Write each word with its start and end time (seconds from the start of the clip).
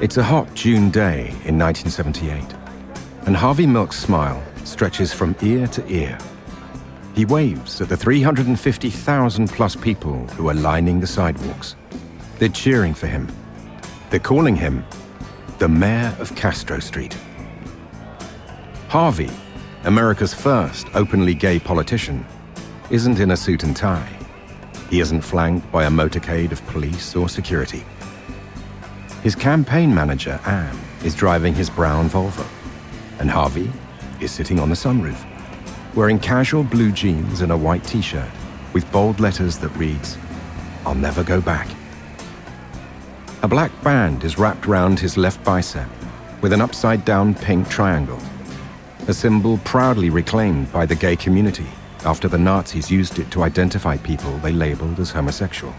It's 0.00 0.16
a 0.16 0.22
hot 0.22 0.54
June 0.54 0.90
day 0.90 1.22
in 1.44 1.58
1978, 1.58 2.54
and 3.26 3.36
Harvey 3.36 3.66
Milk's 3.66 3.98
smile 3.98 4.40
stretches 4.62 5.12
from 5.12 5.34
ear 5.42 5.66
to 5.66 5.84
ear. 5.92 6.16
He 7.16 7.24
waves 7.24 7.80
at 7.80 7.88
the 7.88 7.96
350,000 7.96 9.48
plus 9.48 9.74
people 9.74 10.24
who 10.28 10.48
are 10.48 10.54
lining 10.54 11.00
the 11.00 11.06
sidewalks. 11.08 11.74
They're 12.38 12.48
cheering 12.48 12.94
for 12.94 13.08
him. 13.08 13.26
They're 14.10 14.20
calling 14.20 14.54
him 14.54 14.84
the 15.58 15.68
Mayor 15.68 16.14
of 16.20 16.32
Castro 16.36 16.78
Street. 16.78 17.16
Harvey, 18.86 19.30
America's 19.82 20.32
first 20.32 20.86
openly 20.94 21.34
gay 21.34 21.58
politician, 21.58 22.24
isn't 22.90 23.18
in 23.18 23.32
a 23.32 23.36
suit 23.36 23.64
and 23.64 23.74
tie. 23.74 24.16
He 24.90 25.00
isn't 25.00 25.22
flanked 25.22 25.72
by 25.72 25.86
a 25.86 25.90
motorcade 25.90 26.52
of 26.52 26.64
police 26.68 27.16
or 27.16 27.28
security. 27.28 27.84
His 29.22 29.34
campaign 29.34 29.92
manager, 29.92 30.38
Anne, 30.46 30.78
is 31.02 31.14
driving 31.14 31.52
his 31.52 31.68
brown 31.68 32.08
Volvo, 32.08 32.46
and 33.18 33.28
Harvey 33.28 33.72
is 34.20 34.30
sitting 34.30 34.60
on 34.60 34.68
the 34.68 34.76
sunroof, 34.76 35.26
wearing 35.94 36.20
casual 36.20 36.62
blue 36.62 36.92
jeans 36.92 37.40
and 37.40 37.50
a 37.50 37.56
white 37.56 37.82
t 37.82 38.00
shirt 38.00 38.30
with 38.72 38.90
bold 38.92 39.18
letters 39.18 39.58
that 39.58 39.70
reads, 39.70 40.16
I'll 40.86 40.94
never 40.94 41.24
go 41.24 41.40
back. 41.40 41.68
A 43.42 43.48
black 43.48 43.72
band 43.82 44.22
is 44.22 44.38
wrapped 44.38 44.66
round 44.66 45.00
his 45.00 45.16
left 45.16 45.42
bicep 45.42 45.88
with 46.40 46.52
an 46.52 46.60
upside 46.60 47.04
down 47.04 47.34
pink 47.34 47.68
triangle, 47.68 48.20
a 49.08 49.12
symbol 49.12 49.58
proudly 49.64 50.10
reclaimed 50.10 50.72
by 50.72 50.86
the 50.86 50.94
gay 50.94 51.16
community 51.16 51.66
after 52.04 52.28
the 52.28 52.38
Nazis 52.38 52.88
used 52.88 53.18
it 53.18 53.32
to 53.32 53.42
identify 53.42 53.96
people 53.96 54.30
they 54.38 54.52
labeled 54.52 55.00
as 55.00 55.10
homosexual. 55.10 55.74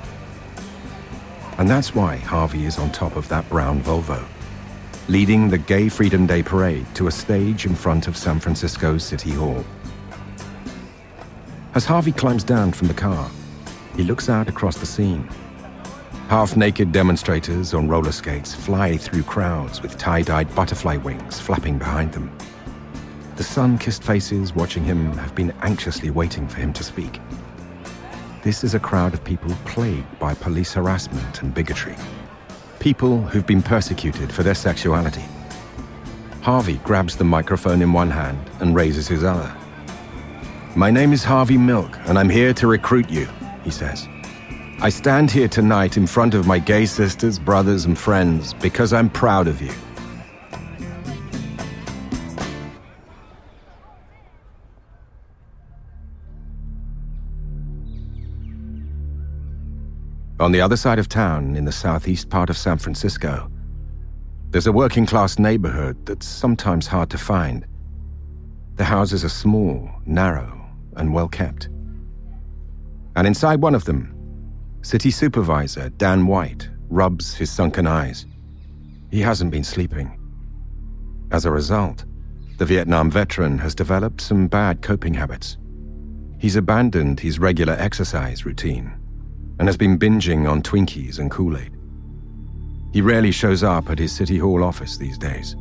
And 1.60 1.70
that's 1.70 1.94
why 1.94 2.16
Harvey 2.16 2.66
is 2.66 2.80
on 2.80 2.90
top 2.90 3.18
of 3.18 3.28
that 3.28 3.48
brown 3.50 3.82
Volvo, 3.84 4.26
leading 5.10 5.50
the 5.50 5.58
Gay 5.58 5.90
Freedom 5.90 6.26
Day 6.26 6.42
parade 6.42 6.86
to 6.96 7.08
a 7.08 7.12
stage 7.12 7.66
in 7.66 7.76
front 7.76 8.08
of 8.08 8.16
San 8.16 8.40
Francisco's 8.40 9.04
City 9.04 9.32
Hall. 9.32 9.66
As 11.76 11.84
Harvey 11.84 12.14
climbs 12.14 12.46
down 12.46 12.72
from 12.72 12.88
the 12.88 12.94
car, 12.94 13.30
he 13.94 14.04
looks 14.04 14.30
out 14.30 14.48
across 14.48 14.78
the 14.78 14.86
scene. 14.86 15.28
Half 16.30 16.56
naked 16.56 16.94
demonstrators 16.94 17.74
on 17.74 17.90
roller 17.90 18.14
skates 18.14 18.56
fly 18.56 18.96
through 18.96 19.24
crowds 19.24 19.82
with 19.82 19.98
tie 19.98 20.22
dyed 20.22 20.56
butterfly 20.56 20.96
wings 20.96 21.42
flapping 21.42 21.78
behind 21.78 22.14
them. 22.14 22.32
The 23.36 23.44
sun 23.44 23.78
kissed 23.78 24.04
faces 24.04 24.56
watching 24.56 24.86
him 24.86 25.12
have 25.18 25.36
been 25.36 25.52
anxiously 25.62 26.10
waiting 26.10 26.48
for 26.48 26.56
him 26.56 26.72
to 26.72 26.86
speak. 26.86 27.20
This 28.42 28.64
is 28.64 28.74
a 28.74 28.80
crowd 28.80 29.14
of 29.14 29.22
people 29.26 29.52
plagued 29.66 30.18
by 30.18 30.34
police 30.34 30.72
harassment 30.72 31.42
and 31.42 31.54
bigotry. 31.54 31.98
People 32.80 33.22
who've 33.22 33.46
been 33.46 33.62
persecuted 33.62 34.32
for 34.32 34.44
their 34.44 34.56
sexuality. 34.56 35.26
Harvey 36.42 36.78
grabs 36.86 37.18
the 37.18 37.26
microphone 37.26 37.82
in 37.82 37.92
one 37.92 38.10
hand 38.10 38.40
and 38.62 38.74
raises 38.74 39.10
his 39.10 39.26
other. 39.26 39.54
My 40.74 40.90
name 40.90 41.12
is 41.12 41.22
Harvey 41.22 41.58
Milk, 41.58 41.98
and 42.06 42.18
I'm 42.18 42.30
here 42.30 42.54
to 42.54 42.68
recruit 42.68 43.10
you, 43.10 43.28
he 43.66 43.72
says. 43.72 44.08
I 44.80 44.88
stand 44.88 45.30
here 45.30 45.50
tonight 45.50 45.98
in 45.98 46.08
front 46.08 46.34
of 46.34 46.48
my 46.48 46.60
gay 46.60 46.86
sisters, 46.86 47.40
brothers, 47.40 47.84
and 47.84 48.00
friends 48.00 48.54
because 48.54 48.94
I'm 48.94 49.10
proud 49.10 49.50
of 49.50 49.62
you. 49.62 49.74
On 60.40 60.54
the 60.54 60.62
other 60.62 60.78
side 60.78 61.00
of 61.00 61.10
town, 61.10 61.58
in 61.58 61.66
the 61.66 61.72
southeast 61.72 62.30
part 62.30 62.50
of 62.50 62.58
San 62.58 62.78
Francisco, 62.78 63.52
there's 64.52 64.68
a 64.68 64.72
working 64.72 65.06
class 65.06 65.38
neighborhood 65.38 66.06
that's 66.06 66.26
sometimes 66.26 66.88
hard 66.88 67.10
to 67.10 67.18
find. 67.18 67.66
The 68.76 68.86
houses 68.86 69.26
are 69.26 69.30
small, 69.30 69.92
narrow, 70.06 70.66
and 70.96 71.14
well 71.14 71.28
kept. 71.28 71.66
And 73.18 73.28
inside 73.28 73.62
one 73.62 73.76
of 73.76 73.84
them, 73.84 74.16
City 74.82 75.12
Supervisor 75.12 75.90
Dan 75.90 76.26
White 76.26 76.70
rubs 76.88 77.36
his 77.36 77.52
sunken 77.52 77.86
eyes. 77.86 78.26
He 79.12 79.20
hasn't 79.20 79.52
been 79.52 79.66
sleeping. 79.66 80.18
As 81.32 81.44
a 81.44 81.52
result, 81.52 82.06
the 82.60 82.66
Vietnam 82.66 83.12
veteran 83.12 83.58
has 83.58 83.76
developed 83.76 84.22
some 84.22 84.48
bad 84.48 84.82
coping 84.82 85.14
habits. 85.14 85.58
He's 86.40 86.56
abandoned 86.56 87.20
his 87.20 87.40
regular 87.40 87.74
exercise 87.74 88.46
routine 88.46 88.99
and 89.60 89.68
has 89.68 89.78
been 89.78 90.00
binging 90.00 90.50
on 90.50 90.62
Twinkies 90.62 91.20
and 91.20 91.30
Kool 91.30 91.58
Aid. 91.58 91.76
He 92.94 93.02
rarely 93.02 93.32
shows 93.32 93.62
up 93.62 93.90
at 93.90 94.00
his 94.00 94.12
City 94.12 94.38
Hall 94.38 94.64
office 94.64 94.98
these 94.98 95.18
days, 95.18 95.54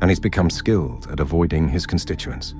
and 0.00 0.10
he's 0.10 0.20
become 0.20 0.50
skilled 0.50 1.10
at 1.10 1.20
avoiding 1.20 1.68
his 1.68 1.86
constituents. 1.86 2.54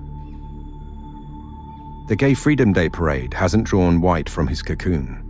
The 2.08 2.16
Gay 2.16 2.34
Freedom 2.34 2.72
Day 2.72 2.88
parade 2.88 3.32
hasn't 3.34 3.64
drawn 3.64 4.00
White 4.00 4.28
from 4.28 4.47
his 4.47 4.62
cocoon, 4.62 5.22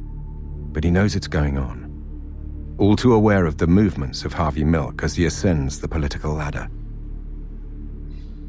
but 0.72 0.82
he 0.82 0.90
knows 0.90 1.14
it's 1.14 1.28
going 1.28 1.58
on. 1.58 1.84
All 2.78 2.96
too 2.96 3.12
aware 3.12 3.46
of 3.46 3.58
the 3.58 3.66
movements 3.66 4.24
of 4.24 4.32
Harvey 4.32 4.64
Milk 4.64 5.04
as 5.04 5.14
he 5.14 5.26
ascends 5.26 5.80
the 5.80 5.88
political 5.88 6.32
ladder. 6.32 6.68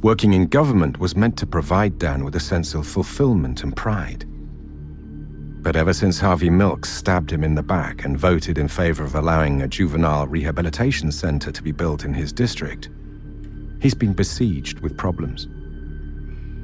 Working 0.01 0.33
in 0.33 0.47
government 0.47 0.99
was 0.99 1.15
meant 1.15 1.37
to 1.37 1.47
provide 1.47 1.99
Dan 1.99 2.23
with 2.23 2.35
a 2.35 2.39
sense 2.39 2.73
of 2.73 2.87
fulfillment 2.87 3.63
and 3.63 3.75
pride. 3.75 4.25
But 5.65 5.75
ever 5.75 5.93
since 5.93 6.19
Harvey 6.19 6.51
Milk 6.51 6.85
stabbed 6.85 7.31
him 7.31 7.43
in 7.43 7.55
the 7.55 7.63
back 7.63 8.05
and 8.05 8.19
voted 8.19 8.59
in 8.59 8.67
favor 8.67 9.03
of 9.03 9.15
allowing 9.15 9.63
a 9.63 9.67
juvenile 9.67 10.27
rehabilitation 10.27 11.11
center 11.11 11.51
to 11.51 11.63
be 11.63 11.71
built 11.71 12.05
in 12.05 12.13
his 12.13 12.31
district, 12.31 12.89
he's 13.81 13.95
been 13.95 14.13
besieged 14.13 14.81
with 14.81 14.95
problems. 14.95 15.47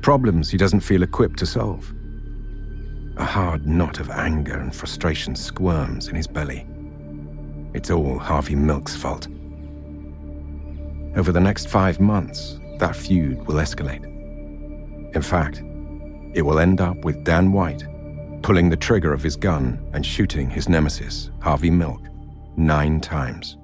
Problems 0.04 0.52
he 0.52 0.58
doesn't 0.58 0.82
feel 0.82 1.02
equipped 1.02 1.40
to 1.40 1.48
solve. 1.48 1.92
A 3.18 3.26
hard 3.26 3.66
knot 3.66 4.00
of 4.00 4.12
anger 4.12 4.60
and 4.60 4.74
frustration 4.74 5.36
squirms 5.36 6.08
in 6.08 6.14
his 6.14 6.28
belly. 6.28 6.68
It's 7.74 7.90
all 7.90 8.20
Harvey 8.20 8.54
Milk's 8.54 8.96
fault. 8.96 9.28
Over 11.16 11.32
the 11.32 11.42
next 11.42 11.70
five 11.70 12.00
months, 12.00 12.60
that 12.78 12.96
feud 12.96 13.48
will 13.48 13.56
escalate. 13.56 14.06
In 15.16 15.24
fact, 15.24 15.64
it 16.36 16.44
will 16.44 16.60
end 16.60 16.82
up 16.82 16.98
with 16.98 17.24
Dan 17.24 17.52
White 17.52 17.84
pulling 18.42 18.70
the 18.70 18.78
trigger 18.78 19.14
of 19.14 19.22
his 19.22 19.36
gun 19.36 19.80
and 19.94 20.06
shooting 20.06 20.50
his 20.50 20.68
nemesis, 20.68 21.30
Harvey 21.40 21.70
Milk, 21.70 22.02
nine 22.58 23.00
times. 23.00 23.58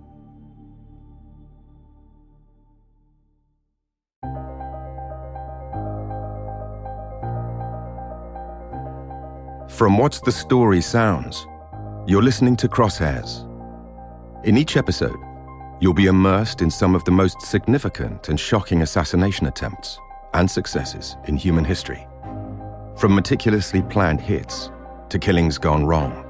From 9.69 9.97
What's 9.97 10.21
the 10.21 10.31
Story 10.31 10.81
Sounds, 10.81 11.45
you're 12.07 12.23
listening 12.23 12.55
to 12.55 12.67
Crosshairs. 12.67 13.45
In 14.43 14.57
each 14.57 14.75
episode, 14.75 15.19
you'll 15.79 15.93
be 15.93 16.07
immersed 16.07 16.63
in 16.63 16.71
some 16.71 16.95
of 16.95 17.03
the 17.05 17.11
most 17.11 17.41
significant 17.41 18.29
and 18.29 18.39
shocking 18.39 18.81
assassination 18.81 19.45
attempts 19.45 19.99
and 20.33 20.49
successes 20.49 21.17
in 21.25 21.37
human 21.37 21.63
history. 21.63 22.07
From 22.97 23.13
meticulously 23.13 23.83
planned 23.83 24.19
hits 24.19 24.71
to 25.09 25.19
killings 25.19 25.59
gone 25.59 25.85
wrong, 25.85 26.25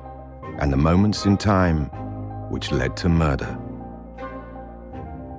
and 0.59 0.71
the 0.71 0.75
moments 0.75 1.25
in 1.25 1.37
time 1.37 1.85
which 2.51 2.73
led 2.73 2.97
to 2.97 3.07
murder. 3.07 3.57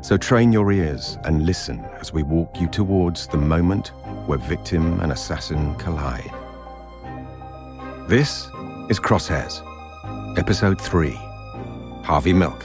So 0.01 0.17
train 0.17 0.53
your 0.53 0.73
ears 0.73 1.19
and 1.25 1.45
listen 1.45 1.85
as 2.01 2.15
we 2.15 2.23
walk 2.23 2.59
you 2.59 2.67
towards 2.67 3.27
the 3.27 3.37
moment 3.37 3.89
where 4.25 4.39
victim 4.39 5.01
and 5.01 5.13
assassin 5.13 5.75
collide. 5.75 6.33
This 8.09 8.47
is 8.89 8.99
Crosshairs, 8.99 9.61
Episode 10.39 10.81
3 10.81 11.11
Harvey 12.05 12.33
Milk. 12.33 12.65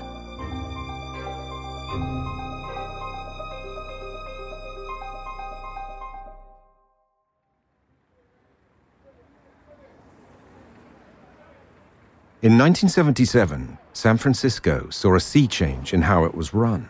In 12.43 12.57
1977, 12.57 13.77
San 13.93 14.17
Francisco 14.17 14.89
saw 14.89 15.15
a 15.15 15.19
sea 15.21 15.47
change 15.47 15.93
in 15.93 16.01
how 16.01 16.25
it 16.25 16.35
was 16.35 16.53
run. 16.53 16.89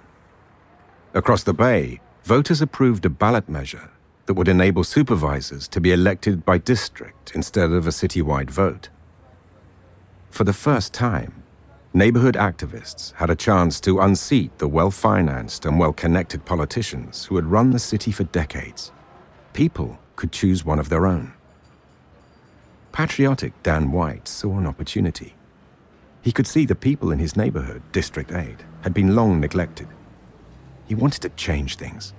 Across 1.13 1.43
the 1.43 1.53
bay, 1.53 2.01
voters 2.23 2.59
approved 2.59 3.05
a 3.05 3.09
ballot 3.11 3.47
measure 3.47 3.91
that 4.25 4.33
would 4.33 4.47
enable 4.47 4.83
supervisors 4.83 5.67
to 5.67 5.79
be 5.79 5.91
elected 5.91 6.43
by 6.43 6.57
district 6.57 7.33
instead 7.35 7.69
of 7.69 7.85
a 7.85 7.91
citywide 7.91 8.49
vote. 8.49 8.89
For 10.31 10.43
the 10.43 10.53
first 10.53 10.91
time, 10.91 11.43
neighborhood 11.93 12.33
activists 12.33 13.13
had 13.13 13.29
a 13.29 13.35
chance 13.35 13.79
to 13.81 13.99
unseat 13.99 14.57
the 14.57 14.67
well 14.67 14.89
financed 14.89 15.65
and 15.67 15.77
well 15.77 15.93
connected 15.93 16.45
politicians 16.45 17.25
who 17.25 17.35
had 17.35 17.45
run 17.45 17.69
the 17.69 17.77
city 17.77 18.11
for 18.11 18.23
decades. 18.23 18.91
People 19.53 19.99
could 20.15 20.31
choose 20.31 20.65
one 20.65 20.79
of 20.79 20.89
their 20.89 21.05
own. 21.05 21.31
Patriotic 22.91 23.53
Dan 23.61 23.91
White 23.91 24.27
saw 24.27 24.57
an 24.57 24.65
opportunity. 24.65 25.35
He 26.23 26.31
could 26.31 26.47
see 26.47 26.65
the 26.65 26.73
people 26.73 27.11
in 27.11 27.19
his 27.19 27.35
neighborhood, 27.35 27.83
District 27.91 28.31
8, 28.31 28.55
had 28.81 28.93
been 28.93 29.13
long 29.13 29.41
neglected. 29.41 29.89
He 30.87 30.95
wanted 30.95 31.21
to 31.23 31.29
change 31.29 31.75
things. 31.75 32.13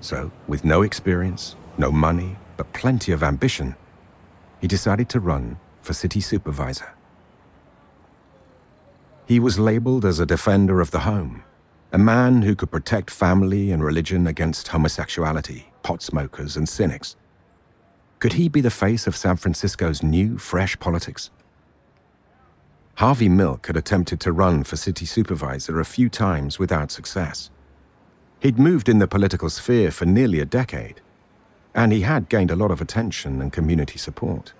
So, 0.00 0.30
with 0.46 0.64
no 0.64 0.82
experience, 0.82 1.56
no 1.76 1.90
money, 1.90 2.36
but 2.56 2.72
plenty 2.72 3.10
of 3.10 3.24
ambition, 3.24 3.74
he 4.60 4.68
decided 4.68 5.08
to 5.08 5.20
run 5.20 5.58
for 5.80 5.92
city 5.92 6.20
supervisor. 6.20 6.88
He 9.26 9.40
was 9.40 9.58
labeled 9.58 10.04
as 10.04 10.20
a 10.20 10.26
defender 10.26 10.80
of 10.80 10.92
the 10.92 11.00
home, 11.00 11.42
a 11.92 11.98
man 11.98 12.42
who 12.42 12.54
could 12.54 12.70
protect 12.70 13.10
family 13.10 13.72
and 13.72 13.82
religion 13.82 14.28
against 14.28 14.68
homosexuality, 14.68 15.72
pot 15.82 16.00
smokers, 16.00 16.56
and 16.56 16.68
cynics. 16.68 17.16
Could 18.20 18.34
he 18.34 18.48
be 18.48 18.60
the 18.60 18.70
face 18.70 19.08
of 19.08 19.16
San 19.16 19.36
Francisco's 19.36 20.00
new, 20.00 20.38
fresh 20.38 20.78
politics? 20.78 21.30
Harvey 22.96 23.28
Milk 23.28 23.66
had 23.66 23.76
attempted 23.76 24.20
to 24.20 24.32
run 24.32 24.64
for 24.64 24.76
city 24.76 25.06
supervisor 25.06 25.80
a 25.80 25.84
few 25.84 26.08
times 26.08 26.58
without 26.58 26.90
success. 26.90 27.50
He'd 28.40 28.58
moved 28.58 28.88
in 28.88 28.98
the 28.98 29.08
political 29.08 29.48
sphere 29.48 29.90
for 29.90 30.04
nearly 30.04 30.40
a 30.40 30.44
decade, 30.44 31.00
and 31.74 31.92
he 31.92 32.02
had 32.02 32.28
gained 32.28 32.50
a 32.50 32.56
lot 32.56 32.70
of 32.70 32.80
attention 32.80 33.40
and 33.40 33.52
community 33.52 33.98
support. 33.98 34.52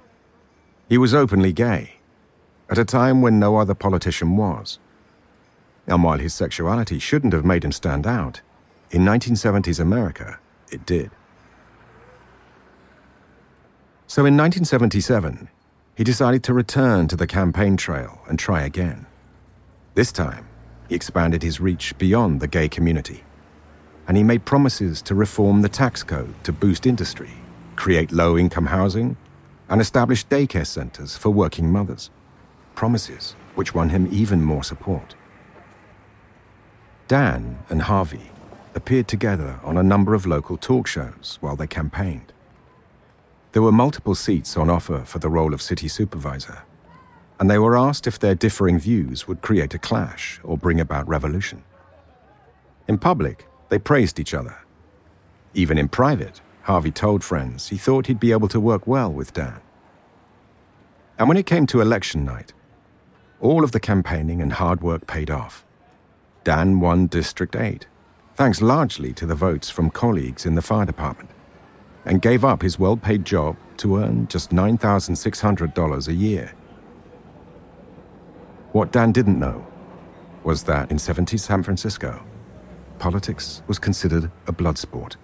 He 0.88 0.98
was 0.98 1.14
openly 1.14 1.52
gay, 1.52 1.96
at 2.70 2.78
a 2.78 2.84
time 2.84 3.20
when 3.20 3.38
no 3.38 3.56
other 3.56 3.74
politician 3.74 4.36
was. 4.36 4.78
And 5.86 6.02
while 6.02 6.18
his 6.18 6.32
sexuality 6.32 6.98
shouldn't 6.98 7.34
have 7.34 7.44
made 7.44 7.64
him 7.64 7.72
stand 7.72 8.06
out, 8.06 8.40
in 8.90 9.02
1970s 9.02 9.80
America, 9.80 10.38
it 10.70 10.86
did. 10.86 11.10
So 14.06 14.26
in 14.26 14.36
1977, 14.36 15.48
he 15.94 16.04
decided 16.04 16.42
to 16.44 16.54
return 16.54 17.08
to 17.08 17.16
the 17.16 17.26
campaign 17.26 17.76
trail 17.76 18.20
and 18.28 18.38
try 18.38 18.62
again. 18.62 19.06
This 19.94 20.12
time, 20.12 20.48
he 20.88 20.94
expanded 20.94 21.42
his 21.42 21.60
reach 21.60 21.96
beyond 21.98 22.40
the 22.40 22.48
gay 22.48 22.68
community, 22.68 23.24
and 24.08 24.16
he 24.16 24.22
made 24.22 24.44
promises 24.44 25.02
to 25.02 25.14
reform 25.14 25.62
the 25.62 25.68
tax 25.68 26.02
code 26.02 26.34
to 26.44 26.52
boost 26.52 26.86
industry, 26.86 27.30
create 27.76 28.12
low 28.12 28.38
income 28.38 28.66
housing, 28.66 29.16
and 29.68 29.80
establish 29.80 30.26
daycare 30.26 30.66
centers 30.66 31.16
for 31.16 31.30
working 31.30 31.70
mothers 31.70 32.10
promises 32.74 33.36
which 33.54 33.74
won 33.74 33.90
him 33.90 34.08
even 34.10 34.42
more 34.42 34.64
support. 34.64 35.14
Dan 37.08 37.58
and 37.68 37.82
Harvey 37.82 38.30
appeared 38.74 39.08
together 39.08 39.60
on 39.62 39.76
a 39.76 39.82
number 39.82 40.14
of 40.14 40.26
local 40.26 40.56
talk 40.56 40.86
shows 40.86 41.38
while 41.40 41.56
they 41.56 41.66
campaigned. 41.66 42.32
There 43.52 43.62
were 43.62 43.72
multiple 43.72 44.14
seats 44.14 44.56
on 44.56 44.70
offer 44.70 45.04
for 45.04 45.18
the 45.18 45.28
role 45.28 45.52
of 45.52 45.60
city 45.60 45.86
supervisor, 45.86 46.62
and 47.38 47.50
they 47.50 47.58
were 47.58 47.76
asked 47.76 48.06
if 48.06 48.18
their 48.18 48.34
differing 48.34 48.78
views 48.78 49.28
would 49.28 49.42
create 49.42 49.74
a 49.74 49.78
clash 49.78 50.40
or 50.42 50.56
bring 50.56 50.80
about 50.80 51.06
revolution. 51.06 51.62
In 52.88 52.96
public, 52.96 53.46
they 53.68 53.78
praised 53.78 54.18
each 54.18 54.32
other. 54.32 54.56
Even 55.54 55.76
in 55.76 55.88
private, 55.88 56.40
Harvey 56.62 56.90
told 56.90 57.22
friends 57.22 57.68
he 57.68 57.76
thought 57.76 58.06
he'd 58.06 58.20
be 58.20 58.32
able 58.32 58.48
to 58.48 58.60
work 58.60 58.86
well 58.86 59.12
with 59.12 59.34
Dan. 59.34 59.60
And 61.18 61.28
when 61.28 61.36
it 61.36 61.46
came 61.46 61.66
to 61.66 61.80
election 61.82 62.24
night, 62.24 62.54
all 63.40 63.64
of 63.64 63.72
the 63.72 63.80
campaigning 63.80 64.40
and 64.40 64.52
hard 64.52 64.82
work 64.82 65.06
paid 65.06 65.30
off. 65.30 65.64
Dan 66.44 66.80
won 66.80 67.06
District 67.06 67.54
8, 67.54 67.86
thanks 68.34 68.62
largely 68.62 69.12
to 69.12 69.26
the 69.26 69.34
votes 69.34 69.68
from 69.68 69.90
colleagues 69.90 70.46
in 70.46 70.54
the 70.54 70.62
fire 70.62 70.86
department, 70.86 71.30
and 72.04 72.22
gave 72.22 72.44
up 72.44 72.62
his 72.62 72.78
well 72.78 72.96
paid 72.96 73.24
job 73.24 73.56
to 73.78 73.98
earn 73.98 74.28
just 74.28 74.50
$9,600 74.50 76.08
a 76.08 76.12
year. 76.12 76.52
What 78.72 78.92
Dan 78.92 79.12
didn't 79.12 79.38
know 79.38 79.66
was 80.44 80.64
that 80.64 80.90
in 80.90 80.96
70s 80.96 81.40
San 81.40 81.62
Francisco, 81.62 82.24
politics 82.98 83.62
was 83.66 83.78
considered 83.78 84.30
a 84.46 84.52
blood 84.52 84.78
sport. 84.78 85.16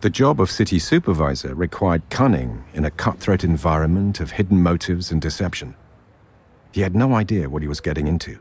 The 0.00 0.10
job 0.10 0.40
of 0.40 0.50
city 0.50 0.78
supervisor 0.78 1.54
required 1.54 2.02
cunning 2.10 2.64
in 2.74 2.84
a 2.84 2.90
cutthroat 2.90 3.42
environment 3.42 4.20
of 4.20 4.32
hidden 4.32 4.62
motives 4.62 5.10
and 5.10 5.20
deception. 5.20 5.76
He 6.72 6.82
had 6.82 6.94
no 6.94 7.14
idea 7.14 7.48
what 7.48 7.62
he 7.62 7.68
was 7.68 7.80
getting 7.80 8.06
into. 8.06 8.38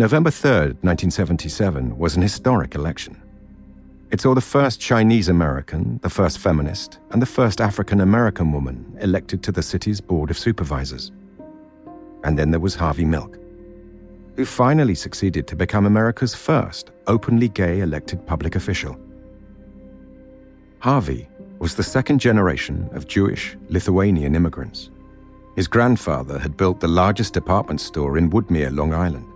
November 0.00 0.30
3, 0.30 0.50
1977, 0.82 1.98
was 1.98 2.14
an 2.14 2.22
historic 2.22 2.76
election. 2.76 3.20
It 4.12 4.20
saw 4.20 4.32
the 4.32 4.40
first 4.40 4.78
Chinese 4.80 5.28
American, 5.28 5.98
the 6.04 6.08
first 6.08 6.38
feminist, 6.38 7.00
and 7.10 7.20
the 7.20 7.26
first 7.26 7.60
African 7.60 8.00
American 8.00 8.52
woman 8.52 8.96
elected 9.00 9.42
to 9.42 9.50
the 9.50 9.60
city's 9.60 10.00
Board 10.00 10.30
of 10.30 10.38
Supervisors. 10.38 11.10
And 12.22 12.38
then 12.38 12.52
there 12.52 12.60
was 12.60 12.76
Harvey 12.76 13.04
Milk, 13.04 13.40
who 14.36 14.44
finally 14.44 14.94
succeeded 14.94 15.48
to 15.48 15.56
become 15.56 15.84
America's 15.84 16.32
first 16.32 16.92
openly 17.08 17.48
gay 17.48 17.80
elected 17.80 18.24
public 18.24 18.54
official. 18.54 18.96
Harvey 20.78 21.28
was 21.58 21.74
the 21.74 21.82
second 21.82 22.20
generation 22.20 22.88
of 22.92 23.08
Jewish 23.08 23.56
Lithuanian 23.68 24.36
immigrants. 24.36 24.90
His 25.56 25.66
grandfather 25.66 26.38
had 26.38 26.56
built 26.56 26.78
the 26.78 26.86
largest 26.86 27.34
department 27.34 27.80
store 27.80 28.16
in 28.16 28.30
Woodmere, 28.30 28.72
Long 28.72 28.94
Island, 28.94 29.27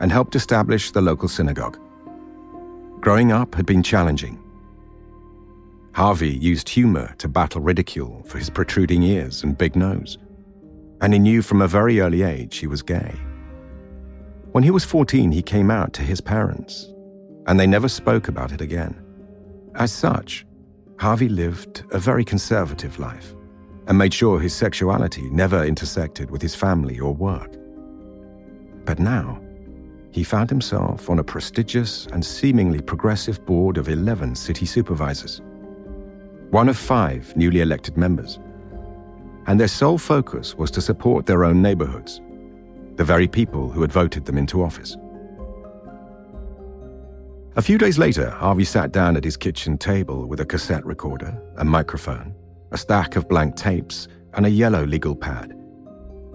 and 0.00 0.12
helped 0.12 0.36
establish 0.36 0.90
the 0.90 1.00
local 1.00 1.28
synagogue. 1.28 1.78
Growing 3.00 3.32
up 3.32 3.54
had 3.54 3.66
been 3.66 3.82
challenging. 3.82 4.42
Harvey 5.92 6.30
used 6.30 6.68
humor 6.68 7.14
to 7.18 7.28
battle 7.28 7.60
ridicule 7.60 8.22
for 8.26 8.38
his 8.38 8.50
protruding 8.50 9.02
ears 9.02 9.42
and 9.42 9.58
big 9.58 9.74
nose 9.74 10.18
and 11.00 11.12
he 11.12 11.18
knew 11.18 11.42
from 11.42 11.62
a 11.62 11.68
very 11.68 12.00
early 12.00 12.22
age 12.22 12.58
he 12.58 12.66
was 12.66 12.82
gay. 12.82 13.14
When 14.52 14.64
he 14.64 14.70
was 14.70 14.84
14, 14.84 15.30
he 15.30 15.42
came 15.42 15.70
out 15.70 15.92
to 15.94 16.02
his 16.02 16.20
parents, 16.20 16.92
and 17.46 17.58
they 17.58 17.66
never 17.66 17.88
spoke 17.88 18.28
about 18.28 18.52
it 18.52 18.60
again. 18.60 19.00
As 19.74 19.92
such, 19.92 20.46
Harvey 20.98 21.28
lived 21.28 21.84
a 21.92 21.98
very 21.98 22.24
conservative 22.24 22.98
life 22.98 23.34
and 23.86 23.96
made 23.96 24.12
sure 24.12 24.40
his 24.40 24.54
sexuality 24.54 25.30
never 25.30 25.64
intersected 25.64 26.30
with 26.30 26.42
his 26.42 26.54
family 26.54 26.98
or 26.98 27.14
work. 27.14 27.54
But 28.84 28.98
now, 28.98 29.40
he 30.10 30.24
found 30.24 30.50
himself 30.50 31.10
on 31.10 31.18
a 31.18 31.24
prestigious 31.24 32.06
and 32.12 32.24
seemingly 32.24 32.80
progressive 32.80 33.44
board 33.46 33.78
of 33.78 33.88
11 33.88 34.34
city 34.34 34.66
supervisors, 34.66 35.42
one 36.50 36.68
of 36.68 36.76
five 36.78 37.36
newly 37.36 37.60
elected 37.60 37.96
members 37.96 38.38
and 39.48 39.58
their 39.58 39.66
sole 39.66 39.96
focus 39.96 40.54
was 40.54 40.70
to 40.70 40.80
support 40.80 41.24
their 41.24 41.42
own 41.42 41.62
neighborhoods, 41.62 42.20
the 42.96 43.04
very 43.04 43.26
people 43.26 43.70
who 43.70 43.80
had 43.80 43.90
voted 43.90 44.26
them 44.26 44.36
into 44.36 44.62
office. 44.62 44.96
A 47.56 47.62
few 47.62 47.78
days 47.78 47.98
later, 47.98 48.28
Harvey 48.28 48.64
sat 48.64 48.92
down 48.92 49.16
at 49.16 49.24
his 49.24 49.38
kitchen 49.38 49.78
table 49.78 50.26
with 50.26 50.40
a 50.40 50.44
cassette 50.44 50.84
recorder, 50.84 51.42
a 51.56 51.64
microphone, 51.64 52.34
a 52.72 52.78
stack 52.78 53.16
of 53.16 53.26
blank 53.26 53.56
tapes, 53.56 54.06
and 54.34 54.44
a 54.44 54.50
yellow 54.50 54.84
legal 54.84 55.16
pad. 55.16 55.54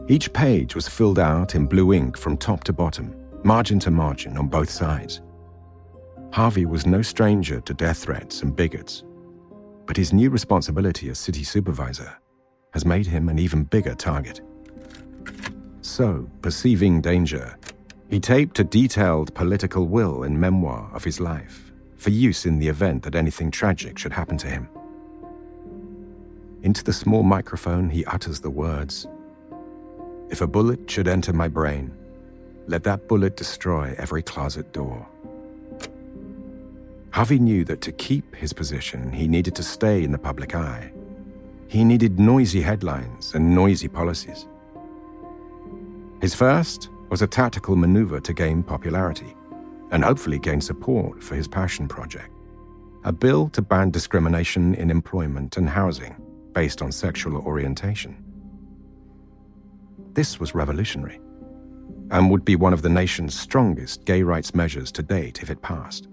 Each 0.09 0.33
page 0.33 0.73
was 0.73 0.87
filled 0.87 1.19
out 1.19 1.53
in 1.53 1.67
blue 1.67 1.93
ink 1.93 2.17
from 2.17 2.35
top 2.35 2.63
to 2.63 2.73
bottom, 2.73 3.15
margin 3.45 3.79
to 3.79 3.91
margin 3.91 4.37
on 4.37 4.47
both 4.47 4.69
sides. 4.69 5.21
Harvey 6.31 6.65
was 6.65 6.85
no 6.85 7.01
stranger 7.01 7.59
to 7.61 7.73
death 7.73 7.97
threats 7.99 8.41
and 8.41 8.55
bigots, 8.55 9.03
but 9.85 9.97
his 9.97 10.13
new 10.13 10.29
responsibility 10.29 11.09
as 11.09 11.19
city 11.19 11.43
supervisor 11.43 12.17
has 12.71 12.85
made 12.85 13.05
him 13.05 13.29
an 13.29 13.37
even 13.37 13.63
bigger 13.65 13.93
target. 13.93 14.41
So, 15.81 16.27
perceiving 16.41 17.01
danger, 17.01 17.57
he 18.09 18.19
taped 18.19 18.59
a 18.59 18.63
detailed 18.63 19.33
political 19.35 19.87
will 19.87 20.23
and 20.23 20.39
memoir 20.39 20.89
of 20.93 21.03
his 21.03 21.19
life 21.19 21.71
for 21.97 22.09
use 22.09 22.45
in 22.45 22.59
the 22.59 22.67
event 22.67 23.03
that 23.03 23.15
anything 23.15 23.49
tragic 23.49 23.97
should 23.97 24.11
happen 24.11 24.37
to 24.37 24.47
him. 24.47 24.67
Into 26.63 26.83
the 26.83 26.93
small 26.93 27.23
microphone, 27.23 27.89
he 27.89 28.05
utters 28.05 28.39
the 28.39 28.49
words 28.49 29.07
If 30.29 30.41
a 30.41 30.47
bullet 30.47 30.89
should 30.89 31.07
enter 31.07 31.33
my 31.33 31.47
brain, 31.47 31.93
let 32.67 32.83
that 32.83 33.07
bullet 33.07 33.37
destroy 33.37 33.95
every 33.97 34.23
closet 34.23 34.71
door. 34.73 35.07
Harvey 37.11 37.39
knew 37.39 37.63
that 37.65 37.81
to 37.81 37.91
keep 37.91 38.35
his 38.35 38.53
position, 38.53 39.11
he 39.11 39.27
needed 39.27 39.55
to 39.55 39.63
stay 39.63 40.03
in 40.03 40.11
the 40.11 40.17
public 40.17 40.55
eye 40.55 40.91
he 41.73 41.83
needed 41.83 42.19
noisy 42.19 42.61
headlines 42.61 43.33
and 43.33 43.55
noisy 43.55 43.87
policies. 43.87 44.45
His 46.21 46.35
first 46.35 46.91
was 47.09 47.23
a 47.23 47.27
tactical 47.27 47.75
maneuver 47.75 48.19
to 48.19 48.31
gain 48.31 48.61
popularity 48.61 49.35
and 49.89 50.03
hopefully 50.03 50.37
gain 50.37 50.61
support 50.61 51.23
for 51.23 51.33
his 51.33 51.47
passion 51.47 51.87
project 51.87 52.29
a 53.05 53.11
bill 53.11 53.49
to 53.49 53.61
ban 53.61 53.89
discrimination 53.89 54.75
in 54.75 54.91
employment 54.91 55.57
and 55.57 55.67
housing 55.67 56.15
based 56.53 56.83
on 56.83 56.91
sexual 56.91 57.37
orientation. 57.37 58.15
This 60.13 60.39
was 60.39 60.53
revolutionary 60.53 61.19
and 62.13 62.29
would 62.29 62.45
be 62.45 62.55
one 62.55 62.73
of 62.73 62.83
the 62.83 62.89
nation's 62.89 63.37
strongest 63.37 64.05
gay 64.05 64.21
rights 64.21 64.53
measures 64.53 64.91
to 64.91 65.01
date 65.01 65.41
if 65.41 65.49
it 65.49 65.61
passed. 65.63 66.07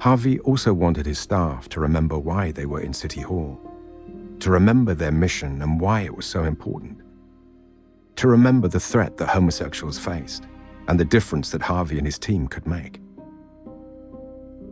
Harvey 0.00 0.38
also 0.40 0.72
wanted 0.72 1.04
his 1.04 1.18
staff 1.18 1.68
to 1.68 1.80
remember 1.80 2.16
why 2.16 2.52
they 2.52 2.66
were 2.66 2.80
in 2.80 2.94
City 2.94 3.20
Hall, 3.20 3.60
to 4.38 4.50
remember 4.50 4.94
their 4.94 5.10
mission 5.10 5.60
and 5.60 5.80
why 5.80 6.02
it 6.02 6.16
was 6.16 6.24
so 6.24 6.44
important, 6.44 7.00
to 8.14 8.28
remember 8.28 8.68
the 8.68 8.78
threat 8.78 9.16
that 9.16 9.28
homosexuals 9.28 9.98
faced 9.98 10.44
and 10.86 10.98
the 10.98 11.04
difference 11.04 11.50
that 11.50 11.60
Harvey 11.60 11.98
and 11.98 12.06
his 12.06 12.18
team 12.18 12.46
could 12.46 12.66
make. 12.68 13.00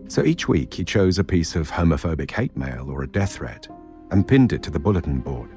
So 0.07 0.25
each 0.25 0.47
week 0.49 0.73
he 0.73 0.85
chose 0.85 1.19
a 1.19 1.25
piece 1.25 1.57
of 1.57 1.71
homophobic 1.71 2.31
hate 2.31 2.57
mail 2.57 2.89
or 2.89 3.03
a 3.03 3.09
death 3.09 3.33
threat 3.33 3.67
and 4.13 4.27
pinned 4.27 4.53
it 4.53 4.63
to 4.63 4.71
the 4.71 4.79
bulletin 4.79 5.19
board. 5.19 5.51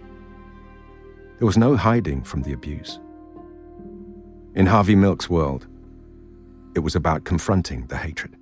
There 1.38 1.46
was 1.46 1.58
no 1.58 1.76
hiding 1.76 2.24
from 2.24 2.42
the 2.42 2.54
abuse. 2.54 3.00
In 4.54 4.66
Harvey 4.66 4.96
Milk's 4.96 5.30
world, 5.30 5.66
it 6.76 6.80
was 6.80 6.96
about 6.96 7.24
confronting 7.24 7.88
the 7.88 7.96
hatred. 7.96 8.36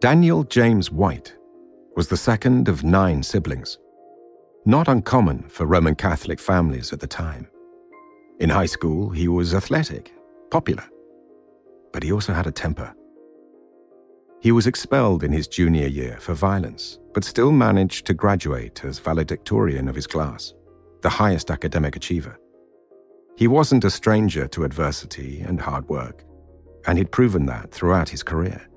Daniel 0.00 0.44
James 0.44 0.92
White 0.92 1.34
was 1.96 2.08
the 2.08 2.16
second 2.18 2.68
of 2.68 2.84
nine 2.84 3.22
siblings, 3.22 3.78
not 4.66 4.88
uncommon 4.88 5.48
for 5.48 5.64
Roman 5.64 5.94
Catholic 5.94 6.38
families 6.38 6.92
at 6.92 7.00
the 7.00 7.06
time. 7.06 7.48
In 8.40 8.50
high 8.50 8.66
school, 8.66 9.08
he 9.08 9.26
was 9.26 9.54
athletic, 9.54 10.12
popular, 10.50 10.84
but 11.94 12.02
he 12.02 12.12
also 12.12 12.34
had 12.34 12.46
a 12.46 12.52
temper. 12.52 12.94
He 14.40 14.52
was 14.52 14.66
expelled 14.66 15.24
in 15.24 15.32
his 15.32 15.48
junior 15.48 15.88
year 15.88 16.18
for 16.20 16.32
violence, 16.34 16.98
but 17.12 17.24
still 17.24 17.50
managed 17.50 18.06
to 18.06 18.14
graduate 18.14 18.84
as 18.84 19.00
valedictorian 19.00 19.88
of 19.88 19.96
his 19.96 20.06
class, 20.06 20.54
the 21.02 21.08
highest 21.08 21.50
academic 21.50 21.96
achiever. 21.96 22.38
He 23.36 23.48
wasn't 23.48 23.84
a 23.84 23.90
stranger 23.90 24.46
to 24.48 24.64
adversity 24.64 25.40
and 25.40 25.60
hard 25.60 25.88
work, 25.88 26.24
and 26.86 26.98
he'd 26.98 27.10
proven 27.10 27.46
that 27.46 27.72
throughout 27.72 28.08
his 28.08 28.22
career. 28.22 28.68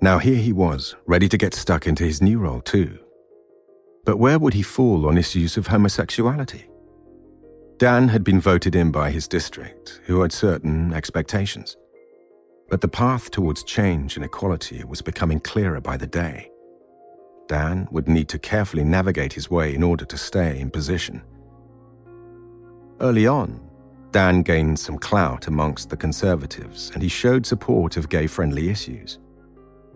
Now 0.00 0.18
here 0.18 0.36
he 0.36 0.52
was, 0.52 0.94
ready 1.06 1.28
to 1.28 1.36
get 1.36 1.54
stuck 1.54 1.86
into 1.86 2.04
his 2.04 2.22
new 2.22 2.38
role 2.38 2.60
too. 2.60 2.98
But 4.04 4.18
where 4.18 4.38
would 4.38 4.54
he 4.54 4.62
fall 4.62 5.06
on 5.06 5.18
issues 5.18 5.56
of 5.56 5.66
homosexuality? 5.66 6.66
Dan 7.76 8.08
had 8.08 8.24
been 8.24 8.40
voted 8.40 8.74
in 8.74 8.90
by 8.90 9.10
his 9.10 9.28
district, 9.28 10.00
who 10.04 10.20
had 10.20 10.32
certain 10.32 10.92
expectations. 10.92 11.76
But 12.70 12.80
the 12.80 12.88
path 12.88 13.30
towards 13.32 13.64
change 13.64 14.16
and 14.16 14.24
equality 14.24 14.84
was 14.84 15.02
becoming 15.02 15.40
clearer 15.40 15.80
by 15.80 15.96
the 15.96 16.06
day. 16.06 16.50
Dan 17.48 17.88
would 17.90 18.08
need 18.08 18.28
to 18.28 18.38
carefully 18.38 18.84
navigate 18.84 19.32
his 19.32 19.50
way 19.50 19.74
in 19.74 19.82
order 19.82 20.04
to 20.04 20.16
stay 20.16 20.60
in 20.60 20.70
position. 20.70 21.20
Early 23.00 23.26
on, 23.26 23.60
Dan 24.12 24.42
gained 24.42 24.78
some 24.78 24.98
clout 24.98 25.48
amongst 25.48 25.90
the 25.90 25.96
conservatives 25.96 26.90
and 26.94 27.02
he 27.02 27.08
showed 27.08 27.44
support 27.44 27.96
of 27.96 28.08
gay 28.08 28.28
friendly 28.28 28.68
issues. 28.68 29.18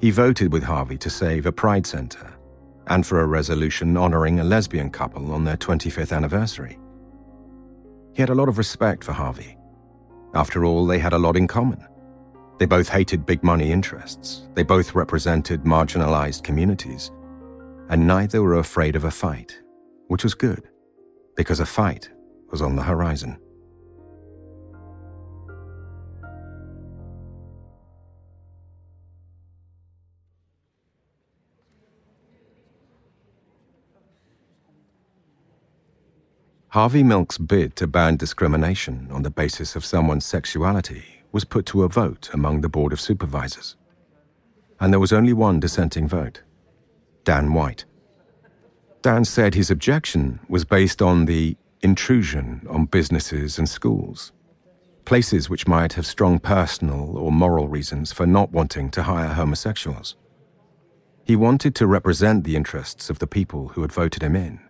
He 0.01 0.11
voted 0.11 0.53
with 0.53 0.65
Harvey 0.65 0.99
to 0.99 1.11
save 1.11 1.47
a 1.47 1.53
Pride 1.53 1.87
Center 1.87 2.33
and 2.89 3.07
for 3.07 3.21
a 3.21 3.27
resolution 3.27 3.97
honoring 3.97 4.41
a 4.41 4.45
lesbian 4.45 4.91
couple 4.91 5.33
on 5.33 5.45
their 5.45 5.57
25th 5.57 6.15
anniversary. 6.15 6.79
He 8.15 8.23
had 8.23 8.31
a 8.31 8.35
lot 8.35 8.49
of 8.49 8.59
respect 8.59 9.05
for 9.05 9.13
Harvey. 9.13 9.57
After 10.35 10.65
all, 10.65 10.87
they 10.87 10.99
had 10.99 11.13
a 11.13 11.19
lot 11.19 11.37
in 11.37 11.47
common. 11.47 11.87
They 12.59 12.67
both 12.67 12.89
hated 12.89 13.27
big 13.27 13.43
money 13.43 13.73
interests, 13.73 14.47
they 14.55 14.63
both 14.63 14.95
represented 14.95 15.65
marginalized 15.65 16.45
communities, 16.45 17.11
and 17.89 18.07
neither 18.07 18.43
were 18.43 18.59
afraid 18.59 18.95
of 18.95 19.05
a 19.05 19.11
fight, 19.11 19.59
which 20.07 20.23
was 20.23 20.35
good, 20.35 20.69
because 21.37 21.59
a 21.59 21.67
fight 21.67 22.11
was 22.51 22.63
on 22.63 22.77
the 22.77 22.83
horizon. 22.85 23.39
Harvey 36.69 37.03
Milk's 37.03 37.39
bid 37.39 37.77
to 37.77 37.87
ban 37.87 38.17
discrimination 38.17 39.09
on 39.11 39.23
the 39.23 39.31
basis 39.31 39.77
of 39.77 39.85
someone's 39.85 40.25
sexuality 40.25 41.14
was 41.35 41.45
put 41.45 41.67
to 41.67 41.83
a 41.83 41.89
vote 41.89 42.31
among 42.33 42.61
the 42.61 42.69
Board 42.69 42.93
of 42.93 43.01
Supervisors. 43.01 43.77
And 44.81 44.93
there 44.93 45.01
was 45.01 45.13
only 45.13 45.33
one 45.33 45.61
dissenting 45.61 46.09
vote 46.09 46.43
Dan 47.25 47.53
White. 47.53 47.85
Dan 49.03 49.25
said 49.25 49.55
his 49.55 49.71
objection 49.71 50.41
was 50.49 50.65
based 50.65 51.03
on 51.03 51.27
the 51.27 51.57
intrusion 51.83 52.67
on 52.71 52.87
businesses 52.87 53.59
and 53.59 53.69
schools, 53.69 54.33
places 55.05 55.51
which 55.51 55.67
might 55.67 55.93
have 55.95 56.07
strong 56.07 56.39
personal 56.39 57.19
or 57.19 57.31
moral 57.31 57.69
reasons 57.69 58.13
for 58.13 58.27
not 58.27 58.53
wanting 58.53 58.91
to 58.93 59.03
hire 59.03 59.35
homosexuals. 59.35 60.17
He 61.25 61.37
wanted 61.37 61.75
to 61.75 61.87
represent 61.87 62.45
the 62.45 62.57
interests 62.57 63.11
of 63.11 63.19
the 63.19 63.27
people 63.27 63.69
who 63.69 63.83
had 63.83 63.93
voted 63.93 64.23
him 64.23 64.37
in, 64.37 64.61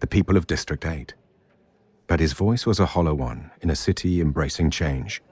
the 0.00 0.06
people 0.06 0.36
of 0.36 0.46
District 0.46 0.86
8 0.86 1.14
but 2.06 2.20
his 2.20 2.32
voice 2.32 2.66
was 2.66 2.80
a 2.80 2.86
hollow 2.86 3.14
one 3.14 3.50
in 3.60 3.70
a 3.70 3.76
city 3.76 4.20
embracing 4.20 4.70
change. 4.70 5.22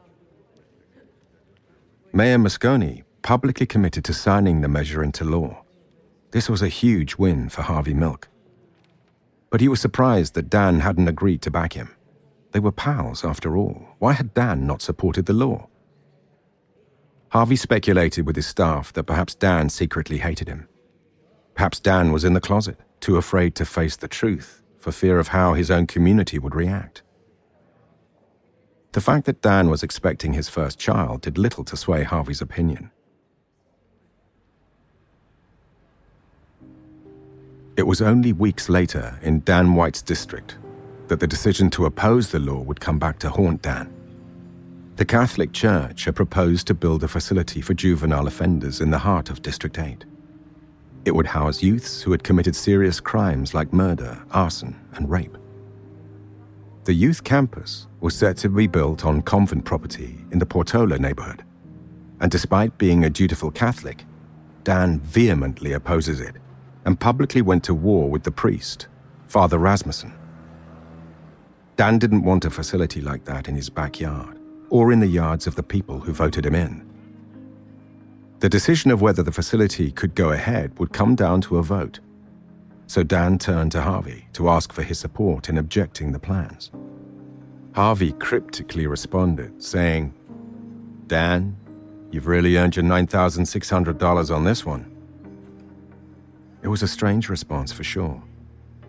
Mayor 2.15 2.37
Moscone 2.37 3.05
publicly 3.23 3.65
committed 3.65 4.05
to 4.05 4.13
signing 4.13 4.61
the 4.61 4.69
measure 4.69 5.03
into 5.03 5.25
law. 5.25 5.63
This 6.33 6.47
was 6.47 6.61
a 6.61 6.69
huge 6.69 7.17
win 7.17 7.49
for 7.49 7.63
Harvey 7.63 7.95
Milk. 7.95 8.29
But 9.49 9.63
he 9.63 9.69
was 9.69 9.81
surprised 9.81 10.35
that 10.35 10.51
Dan 10.51 10.81
hadn't 10.81 11.09
agreed 11.09 11.41
to 11.43 11.51
back 11.51 11.73
him. 11.73 11.89
They 12.53 12.61
were 12.61 12.71
pals, 12.71 13.25
after 13.25 13.57
all. 13.57 13.97
Why 13.99 14.13
had 14.13 14.35
Dan 14.35 14.67
not 14.67 14.83
supported 14.83 15.25
the 15.25 15.33
law? 15.33 15.69
Harvey 17.31 17.57
speculated 17.57 18.27
with 18.27 18.37
his 18.37 18.47
staff 18.47 18.93
that 18.93 19.05
perhaps 19.05 19.35
Dan 19.35 19.71
secretly 19.71 20.19
hated 20.19 20.49
him. 20.49 20.69
Perhaps 21.55 21.81
Dan 21.81 22.13
was 22.13 22.25
in 22.25 22.35
the 22.35 22.43
closet, 22.43 22.79
too 23.01 23.17
afraid 23.17 23.55
to 23.55 23.65
face 23.65 23.97
the 23.97 24.07
truth 24.07 24.63
for 24.77 24.93
fear 24.93 25.19
of 25.19 25.29
how 25.29 25.55
his 25.55 25.71
own 25.71 25.87
community 25.87 26.39
would 26.39 26.55
react. 26.55 27.03
The 28.93 29.01
fact 29.01 29.25
that 29.25 29.41
Dan 29.41 29.71
was 29.71 29.83
expecting 29.83 30.35
his 30.35 30.51
first 30.51 30.79
child 30.79 31.23
did 31.23 31.39
little 31.39 31.65
to 31.65 31.77
sway 31.79 32.03
Harvey's 32.03 32.43
opinion. 32.43 32.91
It 37.75 37.85
was 37.85 38.03
only 38.03 38.35
weeks 38.35 38.69
later 38.69 39.19
in 39.23 39.41
Dan 39.45 39.75
White's 39.75 40.03
district 40.03 40.59
that 41.09 41.21
the 41.21 41.27
decision 41.27 41.71
to 41.71 41.87
oppose 41.87 42.31
the 42.31 42.39
law 42.39 42.61
would 42.61 42.81
come 42.81 42.99
back 42.99 43.19
to 43.21 43.31
haunt 43.31 43.63
Dan. 43.63 43.91
The 44.97 45.07
Catholic 45.07 45.55
Church 45.55 46.05
had 46.05 46.15
proposed 46.15 46.67
to 46.67 46.75
build 46.75 47.03
a 47.03 47.09
facility 47.09 47.63
for 47.63 47.73
juvenile 47.73 48.27
offenders 48.27 48.83
in 48.83 48.91
the 48.91 48.99
heart 48.99 49.31
of 49.31 49.41
District 49.41 49.79
8. 49.79 50.05
It 51.07 51.15
would 51.15 51.27
house 51.27 51.63
youths 51.63 52.03
who 52.03 52.13
had 52.13 52.23
committed 52.23 52.55
serious 52.55 53.01
crimes 53.01 53.55
like 53.55 53.73
murder, 53.73 54.23
arson, 54.33 54.79
and 54.93 55.11
rape. 55.11 55.37
The 56.85 56.93
youth 56.93 57.23
campus 57.23 57.87
was 58.01 58.17
set 58.17 58.37
to 58.39 58.49
be 58.49 58.67
built 58.67 59.05
on 59.07 59.23
convent 59.23 59.65
property 59.65 60.19
in 60.33 60.41
the 60.41 60.47
Portola 60.47 60.99
neighborhood. 60.99 61.45
And 62.21 62.29
despite 62.29 62.77
being 62.77 63.05
a 63.05 63.11
dutiful 63.11 63.53
Catholic, 63.53 64.05
Dan 64.65 64.99
vehemently 64.99 65.75
opposes 65.75 66.21
it 66.21 66.37
and 66.85 66.99
publicly 66.99 67.41
went 67.41 67.63
to 67.65 67.75
war 67.75 68.11
with 68.11 68.25
the 68.25 68.33
priest, 68.33 68.89
Father 69.29 69.59
Rasmussen. 69.59 70.13
Dan 71.77 72.01
didn't 72.01 72.25
want 72.25 72.45
a 72.45 72.51
facility 72.51 73.01
like 73.01 73.25
that 73.27 73.49
in 73.49 73.55
his 73.55 73.71
backyard 73.71 74.39
or 74.69 74.91
in 74.91 74.99
the 74.99 75.07
yards 75.07 75.47
of 75.47 75.55
the 75.55 75.63
people 75.63 76.01
who 76.01 76.13
voted 76.13 76.45
him 76.45 76.57
in. 76.57 76.85
The 78.41 78.49
decision 78.49 78.91
of 78.91 79.03
whether 79.03 79.23
the 79.23 79.31
facility 79.31 79.93
could 79.93 80.17
go 80.17 80.31
ahead 80.33 80.77
would 80.81 80.93
come 80.93 81.15
down 81.15 81.43
to 81.43 81.59
a 81.59 81.63
vote. 81.63 82.01
So 82.93 83.03
Dan 83.03 83.39
turned 83.39 83.73
to 83.73 83.81
Harvey 83.81 84.27
to 84.35 84.51
ask 84.51 84.71
for 84.71 84.83
his 84.83 84.99
support 84.99 85.49
in 85.49 85.57
objecting 85.57 86.13
the 86.13 86.19
plans. 86.19 86.71
Harvey 87.75 88.13
cryptically 88.13 88.87
responded, 88.87 89.63
saying, 89.63 90.13
Dan, 91.07 91.57
you've 92.11 92.27
really 92.27 92.59
earned 92.59 92.77
your 92.77 92.85
$9,600 92.85 94.37
on 94.37 94.45
this 94.45 94.67
one. 94.67 94.95
It 96.63 96.69
was 96.69 96.83
a 96.83 96.87
strange 96.87 97.31
response 97.31 97.73
for 97.73 97.83
sure, 97.83 98.23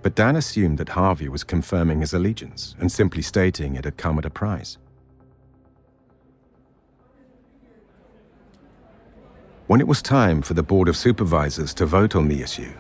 but 0.02 0.16
Dan 0.16 0.36
assumed 0.36 0.80
that 0.80 0.90
Harvey 0.90 1.30
was 1.30 1.46
confirming 1.46 2.02
his 2.02 2.14
allegiance 2.14 2.76
and 2.82 2.92
simply 2.92 3.22
stating 3.22 3.78
it 3.78 3.86
had 3.86 3.96
come 3.96 4.20
at 4.20 4.26
a 4.26 4.30
price. 4.30 4.78
When 9.68 9.80
it 9.80 9.88
was 9.88 10.02
time 10.02 10.42
for 10.42 10.56
the 10.56 10.62
Board 10.62 10.90
of 10.90 10.98
Supervisors 10.98 11.74
to 11.76 11.86
vote 11.86 12.18
on 12.18 12.28
the 12.28 12.42
issue, 12.42 12.74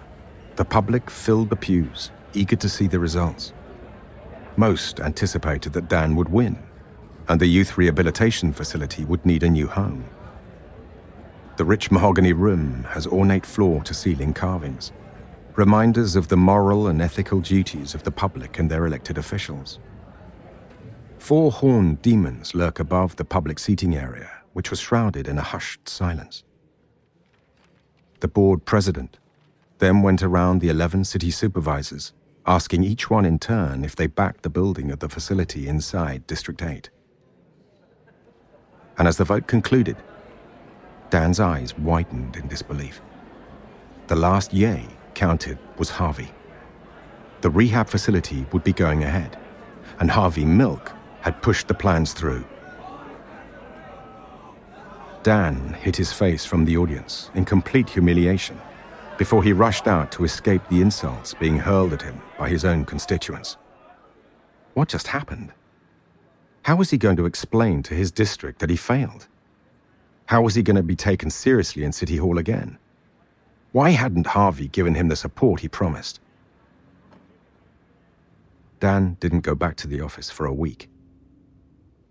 the 0.56 0.66
public 0.66 1.10
filled 1.10 1.50
the 1.50 1.56
pews, 1.56 2.12
eager 2.34 2.56
to 2.56 2.70
see 2.70 2.88
the 2.88 3.00
results. 3.00 3.54
Most 4.58 5.00
anticipated 5.00 5.74
that 5.74 5.90
Dan 5.90 6.16
would 6.16 6.30
win, 6.30 6.58
and 7.28 7.40
the 7.40 7.48
youth 7.48 7.78
rehabilitation 7.78 8.54
facility 8.54 9.06
would 9.06 9.26
need 9.26 9.44
a 9.44 9.50
new 9.50 9.68
home. 9.68 10.06
The 11.58 11.66
rich 11.66 11.92
mahogany 11.92 12.34
room 12.34 12.84
has 12.90 13.08
ornate 13.08 13.46
floor 13.46 13.84
to 13.84 13.94
ceiling 13.94 14.34
carvings. 14.34 14.92
reminders 15.56 16.16
of 16.16 16.28
the 16.28 16.38
moral 16.38 16.88
and 16.88 17.02
ethical 17.02 17.40
duties 17.40 17.94
of 17.94 18.04
the 18.04 18.12
public 18.12 18.60
and 18.60 18.70
their 18.70 18.86
elected 18.86 19.18
officials. 19.18 19.80
Four 21.20 21.52
horned 21.52 22.02
demons 22.02 22.54
lurk 22.56 22.80
above 22.80 23.16
the 23.16 23.26
public 23.26 23.60
seating 23.60 23.96
area, 23.96 24.30
which 24.54 24.70
was 24.70 24.80
shrouded 24.80 25.28
in 25.28 25.38
a 25.38 25.42
hushed 25.42 25.88
silence. 25.88 26.44
The 28.20 28.28
board 28.28 28.66
president 28.66 29.20
then 29.84 30.02
went 30.02 30.24
around 30.24 30.60
the 30.60 30.70
11 30.70 31.04
city 31.04 31.30
supervisors, 31.30 32.14
asking 32.46 32.86
each 32.86 33.10
one 33.10 33.26
in 33.26 33.38
turn 33.38 33.84
if 33.84 33.98
they 33.98 34.08
backed 34.08 34.44
the 34.44 34.50
building 34.50 34.90
of 34.92 35.00
the 35.00 35.10
facility 35.10 35.68
inside 35.68 36.26
District 36.26 36.64
8. 36.64 36.90
And 38.98 39.10
as 39.10 39.18
the 39.18 39.26
vote 39.26 39.46
concluded, 39.46 39.98
Dan's 41.10 41.42
eyes 41.42 41.78
widened 41.78 42.38
in 42.38 42.48
disbelief. 42.48 43.02
The 44.08 44.16
last 44.16 44.54
yay 44.54 44.88
counted 45.16 45.60
was 45.78 45.90
Harvey. 45.90 46.32
The 47.42 47.50
rehab 47.50 47.90
facility 47.90 48.46
would 48.54 48.64
be 48.64 48.72
going 48.72 49.04
ahead, 49.04 49.38
and 50.00 50.10
Harvey 50.10 50.46
Milk 50.46 50.94
had 51.20 51.42
pushed 51.42 51.68
the 51.68 51.74
plans 51.74 52.14
through. 52.14 52.46
Dan 55.24 55.74
hid 55.74 55.98
his 55.98 56.14
face 56.14 56.46
from 56.46 56.64
the 56.64 56.78
audience 56.78 57.30
in 57.36 57.44
complete 57.44 57.90
humiliation 57.90 58.58
before 59.18 59.44
he 59.44 59.54
rushed 59.54 59.88
out 59.88 60.12
to 60.12 60.24
escape 60.24 60.62
the 60.70 60.82
insults 60.82 61.34
being 61.34 61.58
hurled 61.58 61.94
at 61.94 62.02
him 62.02 62.22
by 62.38 62.50
his 62.50 62.66
own 62.66 62.86
constituents. 62.86 63.58
What 64.74 64.90
just 64.90 65.08
happened? 65.08 65.54
How 66.64 66.76
was 66.76 66.90
he 66.90 66.98
going 66.98 67.18
to 67.18 67.26
explain 67.26 67.84
to 67.84 67.94
his 67.94 68.12
district 68.12 68.60
that 68.60 68.70
he 68.70 68.76
failed? 68.76 69.28
How 70.28 70.42
was 70.42 70.56
he 70.56 70.64
going 70.64 70.78
to 70.78 70.84
be 70.84 70.96
taken 70.96 71.30
seriously 71.30 71.84
in 71.84 71.92
City 71.92 72.18
Hall 72.18 72.38
again? 72.38 72.78
Why 73.72 73.92
hadn't 73.92 74.28
Harvey 74.28 74.68
given 74.68 74.96
him 74.96 75.10
the 75.10 75.16
support 75.16 75.62
he 75.62 75.68
promised? 75.68 76.20
Dan 78.80 79.18
didn't 79.20 79.42
go 79.42 79.56
back 79.56 79.76
to 79.78 79.88
the 79.88 80.02
office 80.02 80.30
for 80.30 80.46
a 80.46 80.54
week. 80.54 80.90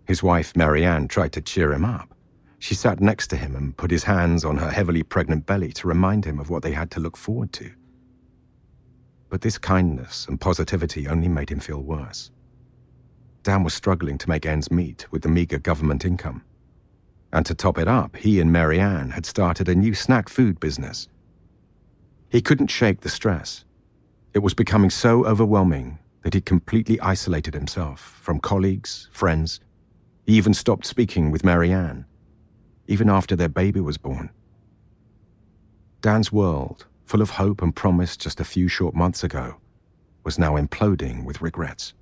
His 0.05 0.21
wife, 0.21 0.55
Mary 0.55 0.83
Ann, 0.83 1.07
tried 1.07 1.31
to 1.33 1.41
cheer 1.41 1.73
him 1.73 1.85
up. 1.85 2.12
She 2.63 2.75
sat 2.75 3.01
next 3.01 3.27
to 3.27 3.35
him 3.35 3.57
and 3.57 3.75
put 3.75 3.91
his 3.91 4.05
hands 4.05 4.45
on 4.45 4.55
her 4.55 4.71
heavily 4.71 5.03
pregnant 5.03 5.45
belly 5.45 5.73
to 5.73 5.87
remind 5.89 6.23
him 6.23 6.39
of 6.39 6.49
what 6.49 6.63
they 6.63 6.71
had 6.71 6.89
to 6.91 7.01
look 7.01 7.17
forward 7.17 7.51
to. 7.51 7.69
But 9.27 9.41
this 9.41 9.57
kindness 9.57 10.25
and 10.29 10.39
positivity 10.39 11.05
only 11.05 11.27
made 11.27 11.49
him 11.49 11.59
feel 11.59 11.81
worse. 11.81 12.31
Dan 13.43 13.65
was 13.65 13.73
struggling 13.73 14.17
to 14.17 14.29
make 14.29 14.45
ends 14.45 14.71
meet 14.71 15.11
with 15.11 15.23
the 15.23 15.27
meager 15.27 15.59
government 15.59 16.05
income. 16.05 16.41
And 17.33 17.45
to 17.47 17.53
top 17.53 17.77
it 17.77 17.89
up, 17.89 18.15
he 18.15 18.39
and 18.39 18.49
Mary 18.49 18.79
Ann 18.79 19.09
had 19.09 19.25
started 19.25 19.67
a 19.67 19.75
new 19.75 19.93
snack 19.93 20.29
food 20.29 20.61
business. 20.61 21.09
He 22.29 22.41
couldn't 22.41 22.67
shake 22.67 23.01
the 23.01 23.09
stress. 23.09 23.65
It 24.33 24.39
was 24.39 24.53
becoming 24.53 24.89
so 24.89 25.25
overwhelming 25.25 25.99
that 26.21 26.33
he 26.33 26.39
completely 26.39 26.97
isolated 27.01 27.55
himself 27.55 27.99
from 27.99 28.39
colleagues, 28.39 29.09
friends. 29.11 29.59
He 30.25 30.35
even 30.35 30.53
stopped 30.53 30.85
speaking 30.85 31.29
with 31.29 31.43
Mary 31.43 31.73
Ann, 31.73 32.05
even 32.87 33.09
after 33.09 33.35
their 33.35 33.49
baby 33.49 33.79
was 33.79 33.97
born. 33.97 34.29
Dan's 36.01 36.31
world, 36.31 36.85
full 37.05 37.21
of 37.21 37.31
hope 37.31 37.61
and 37.61 37.75
promise 37.75 38.17
just 38.17 38.39
a 38.39 38.45
few 38.45 38.67
short 38.67 38.93
months 38.93 39.23
ago, 39.23 39.55
was 40.23 40.37
now 40.39 40.55
imploding 40.55 41.23
with 41.23 41.41
regrets. 41.41 41.93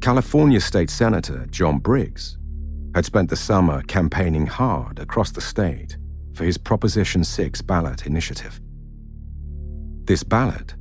California 0.00 0.60
State 0.60 0.90
Senator 0.90 1.46
John 1.50 1.78
Briggs 1.78 2.38
had 2.94 3.04
spent 3.04 3.28
the 3.28 3.36
summer 3.36 3.82
campaigning 3.82 4.46
hard 4.46 4.98
across 4.98 5.30
the 5.30 5.40
state 5.40 5.98
for 6.34 6.44
his 6.44 6.56
Proposition 6.56 7.24
6 7.24 7.62
ballot 7.62 8.06
initiative. 8.06 8.60
This 10.04 10.22
ballot 10.22 10.74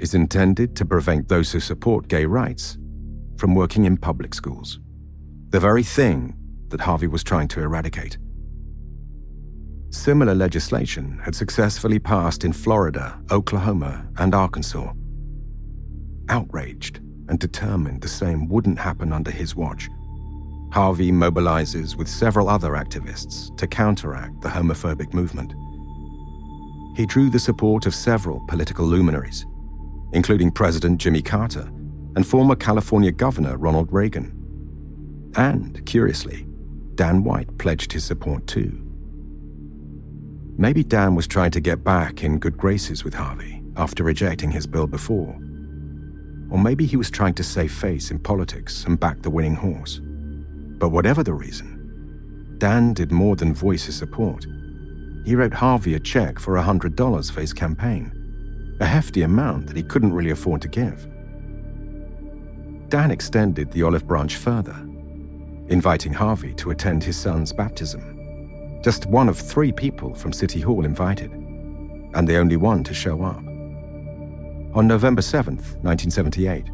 is 0.00 0.14
intended 0.14 0.74
to 0.76 0.84
prevent 0.84 1.28
those 1.28 1.52
who 1.52 1.60
support 1.60 2.08
gay 2.08 2.24
rights 2.24 2.78
from 3.36 3.54
working 3.54 3.84
in 3.84 3.96
public 3.96 4.34
schools, 4.34 4.80
the 5.50 5.60
very 5.60 5.82
thing 5.82 6.36
that 6.68 6.80
Harvey 6.80 7.06
was 7.06 7.22
trying 7.22 7.48
to 7.48 7.60
eradicate. 7.60 8.18
Similar 9.90 10.34
legislation 10.34 11.18
had 11.24 11.34
successfully 11.34 11.98
passed 11.98 12.44
in 12.44 12.52
Florida, 12.52 13.20
Oklahoma, 13.30 14.06
and 14.18 14.34
Arkansas. 14.34 14.92
Outraged, 16.28 17.00
and 17.28 17.38
determined 17.38 18.00
the 18.00 18.08
same 18.08 18.48
wouldn't 18.48 18.78
happen 18.78 19.12
under 19.12 19.30
his 19.30 19.56
watch. 19.56 19.88
Harvey 20.72 21.10
mobilizes 21.10 21.96
with 21.96 22.08
several 22.08 22.48
other 22.48 22.72
activists 22.72 23.56
to 23.56 23.66
counteract 23.66 24.40
the 24.40 24.48
homophobic 24.48 25.12
movement. 25.12 25.52
He 26.96 27.06
drew 27.06 27.30
the 27.30 27.38
support 27.38 27.86
of 27.86 27.94
several 27.94 28.44
political 28.46 28.86
luminaries, 28.86 29.46
including 30.12 30.50
President 30.50 31.00
Jimmy 31.00 31.22
Carter 31.22 31.70
and 32.16 32.26
former 32.26 32.56
California 32.56 33.12
Governor 33.12 33.56
Ronald 33.56 33.92
Reagan. 33.92 34.36
And, 35.36 35.84
curiously, 35.86 36.46
Dan 36.96 37.22
White 37.22 37.56
pledged 37.58 37.92
his 37.92 38.04
support 38.04 38.46
too. 38.46 38.86
Maybe 40.58 40.82
Dan 40.82 41.14
was 41.14 41.26
trying 41.26 41.52
to 41.52 41.60
get 41.60 41.84
back 41.84 42.22
in 42.22 42.38
good 42.38 42.58
graces 42.58 43.04
with 43.04 43.14
Harvey 43.14 43.62
after 43.76 44.04
rejecting 44.04 44.50
his 44.50 44.66
bill 44.66 44.86
before. 44.86 45.38
Or 46.50 46.58
maybe 46.58 46.84
he 46.84 46.96
was 46.96 47.10
trying 47.10 47.34
to 47.34 47.44
save 47.44 47.72
face 47.72 48.10
in 48.10 48.18
politics 48.18 48.84
and 48.84 49.00
back 49.00 49.22
the 49.22 49.30
winning 49.30 49.54
horse. 49.54 50.00
But 50.02 50.90
whatever 50.90 51.22
the 51.22 51.32
reason, 51.32 52.56
Dan 52.58 52.92
did 52.92 53.12
more 53.12 53.36
than 53.36 53.54
voice 53.54 53.86
his 53.86 53.96
support. 53.96 54.46
He 55.24 55.34
wrote 55.34 55.54
Harvey 55.54 55.94
a 55.94 56.00
check 56.00 56.38
for 56.38 56.56
$100 56.56 57.32
for 57.32 57.40
his 57.40 57.52
campaign, 57.52 58.12
a 58.80 58.86
hefty 58.86 59.22
amount 59.22 59.66
that 59.66 59.76
he 59.76 59.82
couldn't 59.82 60.12
really 60.12 60.30
afford 60.30 60.62
to 60.62 60.68
give. 60.68 61.06
Dan 62.88 63.10
extended 63.10 63.70
the 63.70 63.82
olive 63.82 64.06
branch 64.06 64.36
further, 64.36 64.74
inviting 65.68 66.12
Harvey 66.12 66.54
to 66.54 66.70
attend 66.70 67.04
his 67.04 67.16
son's 67.16 67.52
baptism. 67.52 68.80
Just 68.82 69.06
one 69.06 69.28
of 69.28 69.38
three 69.38 69.70
people 69.70 70.14
from 70.14 70.32
City 70.32 70.60
Hall 70.60 70.84
invited, 70.84 71.30
and 71.30 72.26
the 72.26 72.36
only 72.36 72.56
one 72.56 72.82
to 72.84 72.94
show 72.94 73.22
up. 73.22 73.44
On 74.74 74.86
November 74.86 75.20
7th, 75.20 75.76
1978, 75.82 76.70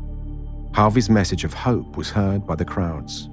Harvey's 0.74 1.10
message 1.10 1.44
of 1.44 1.52
hope 1.52 1.96
was 1.96 2.10
heard 2.10 2.46
by 2.46 2.54
the 2.54 2.64
crowds, 2.64 3.28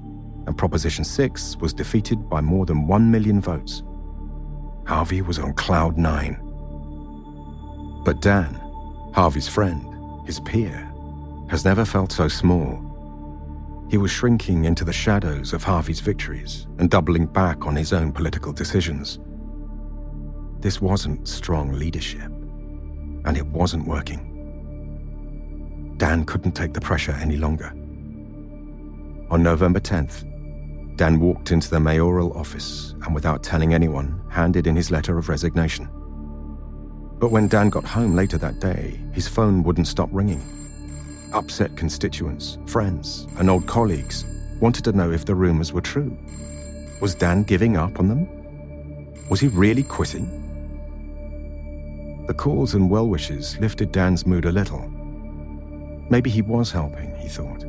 and 0.48 0.58
Proposition 0.58 1.04
6 1.04 1.58
was 1.58 1.74
defeated 1.74 2.30
by 2.30 2.42
more 2.42 2.66
than 2.66 2.88
1 2.88 3.12
million 3.12 3.40
votes. 3.40 3.84
Harvey 4.86 5.22
was 5.22 5.40
on 5.40 5.54
cloud 5.54 5.98
nine. 5.98 6.40
But 8.04 8.22
Dan, 8.22 8.60
Harvey's 9.14 9.48
friend, 9.48 10.26
his 10.26 10.40
peer, 10.40 10.92
has 11.48 11.64
never 11.66 11.86
felt 11.86 12.12
so 12.12 12.28
small. 12.28 12.80
He 13.90 13.98
was 13.98 14.10
shrinking 14.10 14.66
into 14.66 14.84
the 14.84 14.92
shadows 14.92 15.54
of 15.54 15.64
Harvey's 15.64 16.00
victories 16.00 16.66
and 16.80 16.90
doubling 16.90 17.28
back 17.28 17.68
on 17.68 17.76
his 17.76 17.94
own 17.94 18.12
political 18.12 18.52
decisions. 18.52 19.20
This 20.62 20.82
wasn't 20.82 21.28
strong 21.28 21.74
leadership, 21.74 22.24
and 22.24 23.38
it 23.38 23.46
wasn't 23.46 23.88
working. 23.88 24.32
Dan 25.98 26.26
couldn't 26.26 26.54
take 26.54 26.74
the 26.74 26.82
pressure 26.82 27.12
any 27.12 27.38
longer. 27.38 27.68
On 29.30 29.44
November 29.44 29.80
10th, 29.80 30.26
Dan 30.98 31.20
walked 31.20 31.52
into 31.52 31.70
the 31.70 31.80
mayoral 31.80 32.36
office 32.36 32.96
and, 33.04 33.14
without 33.14 33.44
telling 33.44 33.76
anyone, 33.76 34.24
handed 34.30 34.66
in 34.66 34.76
his 34.76 34.90
letter 34.90 35.20
of 35.20 35.30
resignation. 35.30 35.88
But 37.20 37.32
when 37.32 37.48
Dan 37.48 37.70
got 37.70 37.86
home 37.86 38.16
later 38.16 38.38
that 38.38 38.60
day, 38.60 39.00
his 39.14 39.28
phone 39.28 39.64
wouldn't 39.64 39.88
stop 39.88 40.10
ringing. 40.12 40.42
Upset 41.34 41.76
constituents, 41.78 42.58
friends, 42.68 43.28
and 43.38 43.50
old 43.50 43.68
colleagues 43.68 44.26
wanted 44.60 44.84
to 44.86 44.92
know 44.92 45.12
if 45.12 45.26
the 45.26 45.36
rumors 45.36 45.74
were 45.74 45.82
true. 45.82 46.18
Was 47.02 47.16
Dan 47.16 47.44
giving 47.44 47.78
up 47.78 48.00
on 48.00 48.08
them? 48.08 48.28
Was 49.30 49.40
he 49.40 49.48
really 49.48 49.84
quitting? 49.84 50.42
The 52.28 52.34
calls 52.34 52.74
and 52.74 52.90
well 52.90 53.08
wishes 53.08 53.58
lifted 53.60 53.92
Dan's 53.92 54.26
mood 54.26 54.46
a 54.46 54.52
little 54.52 54.90
Maybe 56.10 56.30
he 56.30 56.42
was 56.42 56.72
helping, 56.72 57.16
he 57.16 57.28
thought. 57.28 57.66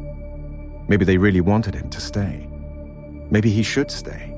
Maybe 0.89 1.05
they 1.05 1.17
really 1.17 1.41
wanted 1.41 1.75
him 1.75 1.89
to 1.91 2.01
stay. 2.01 2.47
Maybe 3.31 3.51
he 3.51 3.63
should 3.63 3.91
stay. 3.91 4.31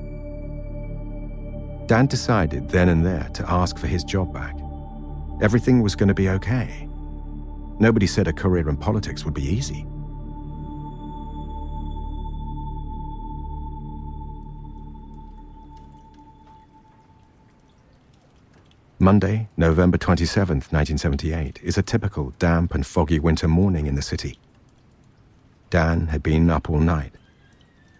Dan 1.87 2.05
decided 2.05 2.69
then 2.69 2.89
and 2.89 3.05
there 3.05 3.27
to 3.33 3.49
ask 3.51 3.77
for 3.77 3.87
his 3.87 4.03
job 4.03 4.33
back. 4.33 4.55
Everything 5.41 5.81
was 5.81 5.95
going 5.95 6.09
to 6.09 6.15
be 6.15 6.29
okay. 6.29 6.89
Nobody 7.79 8.07
said 8.07 8.27
a 8.27 8.33
career 8.33 8.69
in 8.69 8.77
politics 8.77 9.25
would 9.25 9.33
be 9.35 9.43
easy. 9.43 9.85
Monday, 18.99 19.49
November 19.57 19.97
27, 19.97 20.57
1978, 20.57 21.59
is 21.63 21.77
a 21.77 21.83
typical 21.83 22.33
damp 22.39 22.73
and 22.75 22.85
foggy 22.87 23.19
winter 23.19 23.47
morning 23.47 23.87
in 23.87 23.95
the 23.95 24.01
city. 24.01 24.39
Dan 25.69 26.07
had 26.07 26.23
been 26.23 26.49
up 26.49 26.69
all 26.69 26.79
night. 26.79 27.13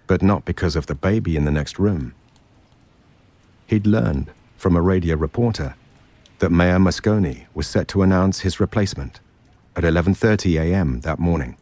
but 0.08 0.22
not 0.24 0.46
because 0.46 0.76
of 0.76 0.88
the 0.88 0.96
baby 0.96 1.36
in 1.38 1.46
the 1.46 1.52
next 1.52 1.80
room. 1.80 2.14
He'd 3.68 3.88
learned 3.88 4.32
from 4.58 4.76
a 4.76 4.82
radio 4.82 5.16
reporter 5.16 5.76
that 6.40 6.52
Mayor 6.52 6.78
Moscone 6.78 7.46
was 7.54 7.68
set 7.68 7.88
to 7.90 8.04
announce 8.04 8.42
his 8.42 8.60
replacement 8.60 9.20
at 9.76 9.84
11:30 9.84 10.60
a.m. 10.60 11.02
that 11.02 11.20
morning. 11.20 11.58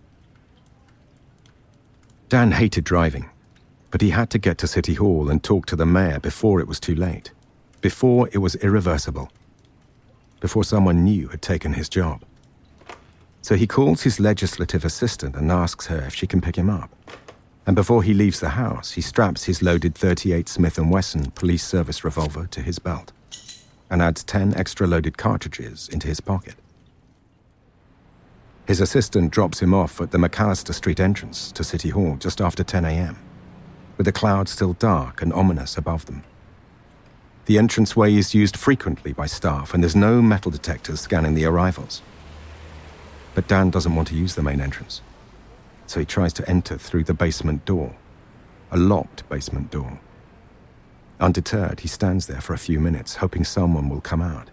Dan 2.28 2.52
hated 2.52 2.84
driving, 2.84 3.30
but 3.92 4.02
he 4.02 4.10
had 4.10 4.30
to 4.32 4.40
get 4.40 4.58
to 4.58 4.68
City 4.68 4.96
Hall 4.96 5.30
and 5.30 5.44
talk 5.44 5.66
to 5.68 5.76
the 5.76 5.86
mayor 5.86 6.20
before 6.20 6.60
it 6.60 6.68
was 6.68 6.80
too 6.80 6.96
late, 6.96 7.32
before 7.82 8.28
it 8.34 8.40
was 8.40 8.56
irreversible, 8.56 9.32
before 10.40 10.64
someone 10.64 11.04
new 11.04 11.28
had 11.30 11.42
taken 11.42 11.74
his 11.74 11.88
job. 11.88 12.24
So 13.42 13.56
he 13.56 13.68
calls 13.68 14.02
his 14.02 14.20
legislative 14.20 14.84
assistant 14.84 15.36
and 15.36 15.52
asks 15.52 15.86
her 15.88 16.02
if 16.08 16.16
she 16.16 16.28
can 16.28 16.42
pick 16.42 16.56
him 16.58 16.70
up. 16.70 16.90
And 17.68 17.76
before 17.76 18.04
he 18.04 18.14
leaves 18.14 18.40
the 18.40 18.50
house, 18.50 18.92
he 18.92 19.02
straps 19.02 19.44
his 19.44 19.62
loaded 19.62 19.96
38 19.96 20.50
Smith 20.50 20.80
& 20.80 20.80
Wesson 20.80 21.32
police 21.32 21.64
service 21.64 22.04
revolver 22.04 22.48
to 22.48 22.62
his 22.62 22.80
belt 22.80 23.12
and 23.90 24.02
adds 24.02 24.24
10 24.24 24.56
extra 24.56 24.88
loaded 24.88 25.18
cartridges 25.18 25.90
into 25.90 26.08
his 26.08 26.20
pocket. 26.20 26.56
His 28.68 28.82
assistant 28.82 29.32
drops 29.32 29.62
him 29.62 29.74
off 29.74 30.02
at 30.02 30.12
the 30.12 30.18
McAllister 30.18 30.74
Street 30.74 31.00
entrance 31.00 31.52
to 31.52 31.64
City 31.64 31.90
Hall 31.90 32.18
just 32.18 32.42
after 32.42 32.64
10 32.64 32.84
a.m., 32.86 33.18
with 33.98 34.06
the 34.06 34.12
clouds 34.12 34.52
still 34.52 34.74
dark 34.74 35.22
and 35.22 35.32
ominous 35.34 35.78
above 35.78 36.08
them. 36.08 36.24
The 37.46 37.58
entranceway 37.58 38.16
is 38.16 38.34
used 38.34 38.58
frequently 38.58 39.14
by 39.14 39.28
staff, 39.28 39.74
and 39.74 39.84
there's 39.84 39.96
no 39.96 40.20
metal 40.20 40.50
detectors 40.50 41.00
scanning 41.02 41.36
the 41.36 41.46
arrivals. 41.46 42.02
But 43.36 43.48
Dan 43.48 43.70
doesn't 43.70 43.94
want 43.94 44.08
to 44.08 44.16
use 44.16 44.34
the 44.34 44.42
main 44.42 44.62
entrance, 44.62 45.02
so 45.86 46.00
he 46.00 46.06
tries 46.06 46.34
to 46.34 46.50
enter 46.50 46.76
through 46.78 47.04
the 47.04 47.14
basement 47.14 47.66
door, 47.66 47.96
a 48.72 48.78
locked 48.78 49.30
basement 49.30 49.70
door. 49.70 50.00
Undeterred, 51.20 51.80
he 51.80 51.88
stands 51.88 52.28
there 52.28 52.42
for 52.42 52.54
a 52.54 52.58
few 52.58 52.80
minutes, 52.80 53.16
hoping 53.16 53.44
someone 53.44 53.90
will 53.90 54.02
come 54.02 54.22
out. 54.22 54.50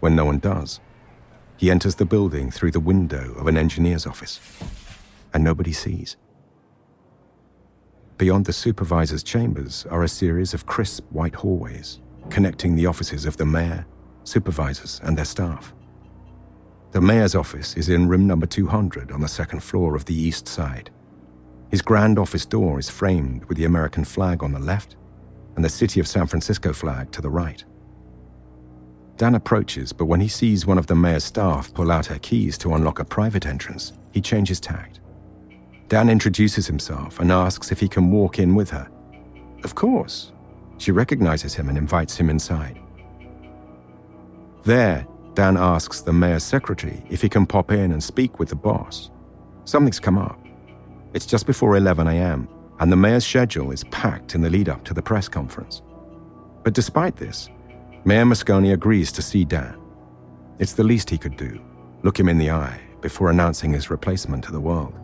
When 0.00 0.16
no 0.16 0.24
one 0.24 0.38
does, 0.38 0.80
he 1.56 1.70
enters 1.70 1.94
the 1.94 2.04
building 2.04 2.50
through 2.50 2.72
the 2.72 2.80
window 2.80 3.32
of 3.34 3.46
an 3.46 3.56
engineer's 3.56 4.06
office, 4.06 4.40
and 5.32 5.44
nobody 5.44 5.72
sees. 5.72 6.16
Beyond 8.18 8.46
the 8.46 8.52
supervisor's 8.52 9.22
chambers 9.22 9.86
are 9.90 10.02
a 10.02 10.08
series 10.08 10.54
of 10.54 10.66
crisp 10.66 11.04
white 11.10 11.34
hallways 11.34 12.00
connecting 12.30 12.74
the 12.74 12.86
offices 12.86 13.24
of 13.24 13.36
the 13.36 13.46
mayor, 13.46 13.86
supervisors, 14.24 15.00
and 15.04 15.16
their 15.16 15.24
staff. 15.24 15.72
The 16.90 17.00
mayor's 17.00 17.34
office 17.34 17.76
is 17.76 17.88
in 17.88 18.08
room 18.08 18.26
number 18.26 18.46
200 18.46 19.12
on 19.12 19.20
the 19.20 19.28
second 19.28 19.60
floor 19.60 19.94
of 19.94 20.06
the 20.06 20.14
east 20.14 20.48
side. 20.48 20.90
His 21.70 21.82
grand 21.82 22.18
office 22.18 22.46
door 22.46 22.78
is 22.78 22.90
framed 22.90 23.44
with 23.44 23.58
the 23.58 23.64
American 23.64 24.04
flag 24.04 24.42
on 24.42 24.52
the 24.52 24.58
left 24.58 24.96
and 25.56 25.64
the 25.64 25.68
City 25.68 25.98
of 25.98 26.06
San 26.06 26.26
Francisco 26.26 26.72
flag 26.72 27.10
to 27.12 27.20
the 27.20 27.30
right. 27.30 27.64
Dan 29.16 29.34
approaches, 29.34 29.92
but 29.92 30.04
when 30.04 30.20
he 30.20 30.28
sees 30.28 30.66
one 30.66 30.76
of 30.78 30.86
the 30.86 30.94
mayor's 30.94 31.24
staff 31.24 31.72
pull 31.72 31.90
out 31.90 32.06
her 32.06 32.18
keys 32.18 32.58
to 32.58 32.74
unlock 32.74 32.98
a 32.98 33.04
private 33.04 33.46
entrance, 33.46 33.94
he 34.12 34.20
changes 34.20 34.60
tact. 34.60 35.00
Dan 35.88 36.10
introduces 36.10 36.66
himself 36.66 37.18
and 37.20 37.32
asks 37.32 37.72
if 37.72 37.80
he 37.80 37.88
can 37.88 38.10
walk 38.10 38.38
in 38.38 38.54
with 38.54 38.70
her. 38.70 38.88
Of 39.64 39.74
course. 39.74 40.32
She 40.78 40.92
recognizes 40.92 41.54
him 41.54 41.68
and 41.70 41.78
invites 41.78 42.16
him 42.16 42.28
inside. 42.28 42.78
There, 44.64 45.06
Dan 45.34 45.56
asks 45.56 46.00
the 46.00 46.12
mayor's 46.12 46.44
secretary 46.44 47.02
if 47.08 47.22
he 47.22 47.28
can 47.28 47.46
pop 47.46 47.70
in 47.70 47.92
and 47.92 48.02
speak 48.02 48.38
with 48.38 48.50
the 48.50 48.56
boss. 48.56 49.10
Something's 49.64 50.00
come 50.00 50.18
up. 50.18 50.38
It's 51.14 51.26
just 51.26 51.46
before 51.46 51.76
11 51.76 52.06
a.m., 52.08 52.48
and 52.80 52.92
the 52.92 52.96
mayor's 52.96 53.26
schedule 53.26 53.70
is 53.70 53.84
packed 53.84 54.34
in 54.34 54.40
the 54.40 54.50
lead 54.50 54.68
up 54.68 54.84
to 54.84 54.94
the 54.94 55.02
press 55.02 55.28
conference. 55.28 55.82
But 56.62 56.74
despite 56.74 57.16
this, 57.16 57.48
Mayor 58.04 58.24
Moscone 58.24 58.72
agrees 58.72 59.10
to 59.12 59.22
see 59.22 59.44
Dan. 59.44 59.76
It's 60.58 60.74
the 60.74 60.84
least 60.84 61.10
he 61.10 61.18
could 61.18 61.36
do 61.36 61.60
look 62.02 62.20
him 62.20 62.28
in 62.28 62.38
the 62.38 62.50
eye 62.50 62.80
before 63.00 63.30
announcing 63.30 63.72
his 63.72 63.90
replacement 63.90 64.44
to 64.44 64.52
the 64.52 64.60
world. 64.60 64.94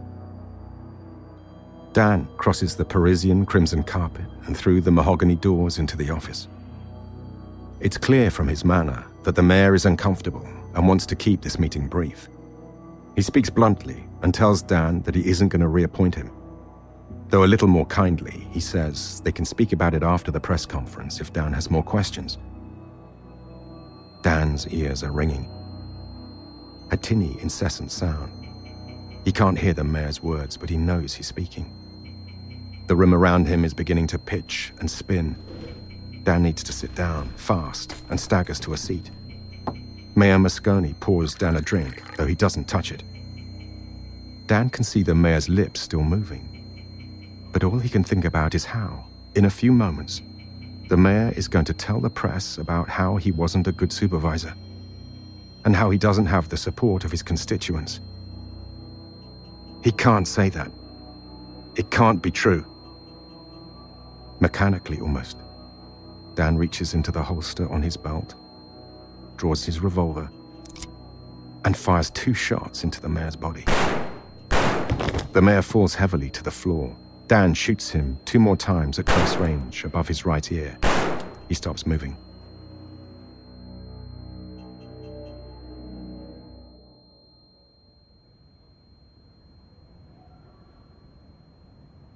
Dan 1.93 2.29
crosses 2.37 2.77
the 2.77 2.85
Parisian 2.85 3.45
crimson 3.45 3.83
carpet 3.83 4.25
and 4.47 4.57
through 4.57 4.81
the 4.81 4.91
mahogany 4.91 5.35
doors 5.35 5.79
into 5.79 5.97
the 5.97 6.11
office. 6.11 6.49
It's 7.81 7.99
clear 7.99 8.31
from 8.31 8.49
his 8.49 8.65
manner 8.65 9.05
that 9.25 9.35
the 9.35 9.43
mayor 9.43 9.75
is 9.75 9.85
uncomfortable 9.85 10.47
and 10.75 10.89
wants 10.89 11.07
to 11.07 11.17
keep 11.17 11.43
this 11.43 11.59
meeting 11.59 11.89
brief. 11.89 12.29
He 13.17 13.23
speaks 13.23 13.51
bluntly 13.51 14.05
and 14.23 14.33
tells 14.33 14.63
Dan 14.63 15.03
that 15.03 15.15
he 15.15 15.29
isn't 15.29 15.49
going 15.49 15.61
to 15.61 15.69
reappoint 15.69 16.15
him. 16.15 16.31
Though 17.33 17.45
a 17.45 17.47
little 17.47 17.67
more 17.67 17.87
kindly, 17.87 18.47
he 18.51 18.61
says 18.61 19.23
they 19.23 19.33
can 19.33 19.47
speak 19.47 19.73
about 19.73 19.95
it 19.95 20.03
after 20.03 20.31
the 20.31 20.39
press 20.39 20.67
conference 20.67 21.19
if 21.19 21.33
Dan 21.33 21.55
has 21.55 21.71
more 21.71 21.83
questions. 21.83 22.37
Dan's 24.21 24.69
ears 24.69 25.03
are 25.03 25.13
ringing. 25.13 25.51
A 26.91 26.97
tinny, 26.99 27.39
incessant 27.41 27.91
sound. 27.91 28.31
He 29.25 29.33
can't 29.33 29.59
hear 29.59 29.73
the 29.73 29.83
mayor's 29.83 30.23
words, 30.23 30.59
but 30.59 30.69
he 30.69 30.77
knows 30.77 31.15
he's 31.15 31.27
speaking. 31.27 31.73
The 32.87 32.97
room 32.97 33.15
around 33.15 33.49
him 33.49 33.65
is 33.65 33.73
beginning 33.73 34.09
to 34.09 34.19
pitch 34.19 34.75
and 34.81 34.91
spin. 34.91 35.35
Dan 36.25 36.43
needs 36.43 36.63
to 36.65 36.73
sit 36.75 36.95
down, 36.95 37.31
fast, 37.37 37.95
and 38.11 38.21
staggers 38.21 38.61
to 38.61 38.75
a 38.75 38.77
seat. 38.77 39.11
Mayor 40.17 40.37
Moscone 40.37 41.01
pours 41.01 41.35
Dan 41.35 41.57
a 41.57 41.63
drink, 41.63 42.03
though 42.19 42.27
he 42.27 42.35
doesn't 42.35 42.69
touch 42.69 42.93
it. 42.93 43.03
Dan 44.47 44.69
can 44.69 44.85
see 44.85 45.03
the 45.03 45.15
mayor's 45.15 45.49
lips 45.49 45.81
still 45.81 46.03
moving. 46.03 46.52
But 47.53 47.65
all 47.65 47.79
he 47.79 47.89
can 47.89 48.03
think 48.03 48.25
about 48.25 48.55
is 48.55 48.65
how, 48.65 49.05
in 49.35 49.45
a 49.45 49.51
few 49.51 49.73
moments, 49.73 50.23
the 50.89 50.97
mayor 50.97 51.33
is 51.37 51.49
going 51.49 51.67
to 51.67 51.75
tell 51.75 52.01
the 52.01 52.11
press 52.11 52.59
about 52.59 52.89
how 52.89 53.17
he 53.17 53.31
wasn't 53.31 53.67
a 53.67 53.73
good 53.73 53.93
supervisor 53.93 54.55
and 55.65 55.77
how 55.77 55.91
he 55.91 55.99
doesn't 55.99 56.27
have 56.27 56.49
the 56.49 56.57
support 56.57 57.05
of 57.05 57.11
his 57.11 57.23
constituents. 57.23 58.01
He 59.85 59.93
can't 59.93 60.27
say 60.27 60.49
that. 60.51 60.71
It 61.77 61.91
can't 61.91 62.21
be 62.21 62.31
true. 62.31 62.67
Mechanically, 64.41 64.99
almost, 65.01 65.39
Dan 66.35 66.57
reaches 66.57 66.95
into 66.95 67.13
the 67.13 67.23
holster 67.23 67.71
on 67.71 67.83
his 67.83 67.97
belt, 67.97 68.35
draws 69.37 69.65
his 69.65 69.81
revolver, 69.81 70.31
and 71.65 71.77
fires 71.77 72.11
two 72.11 72.35
shots 72.35 72.83
into 72.83 73.01
the 73.01 73.09
mayor's 73.09 73.37
body. 73.37 73.65
The 75.33 75.41
mayor 75.41 75.63
falls 75.63 75.95
heavily 75.95 76.29
to 76.31 76.43
the 76.43 76.51
floor, 76.51 76.95
Dan 77.29 77.55
shoots 77.55 77.91
him 77.91 78.19
two 78.25 78.39
more 78.39 78.57
times 78.57 78.99
at 78.99 79.07
close 79.07 79.37
range 79.37 79.85
above 79.85 80.09
his 80.09 80.27
right 80.27 80.53
ear. 80.53 80.79
He 81.49 81.55
stops 81.55 81.87
moving. 81.87 82.17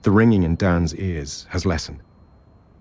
The 0.03 0.13
ringing 0.13 0.45
in 0.45 0.55
Dan's 0.55 0.95
ears 0.95 1.47
has 1.51 1.67
lessened. 1.67 2.01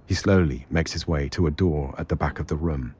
He 0.05 0.13
slowly 0.13 0.67
makes 0.69 0.93
his 0.93 1.07
way 1.07 1.27
to 1.29 1.47
a 1.47 1.51
door 1.51 1.95
at 1.97 2.07
the 2.07 2.15
back 2.15 2.39
of 2.39 2.45
the 2.45 2.55
room, 2.55 2.93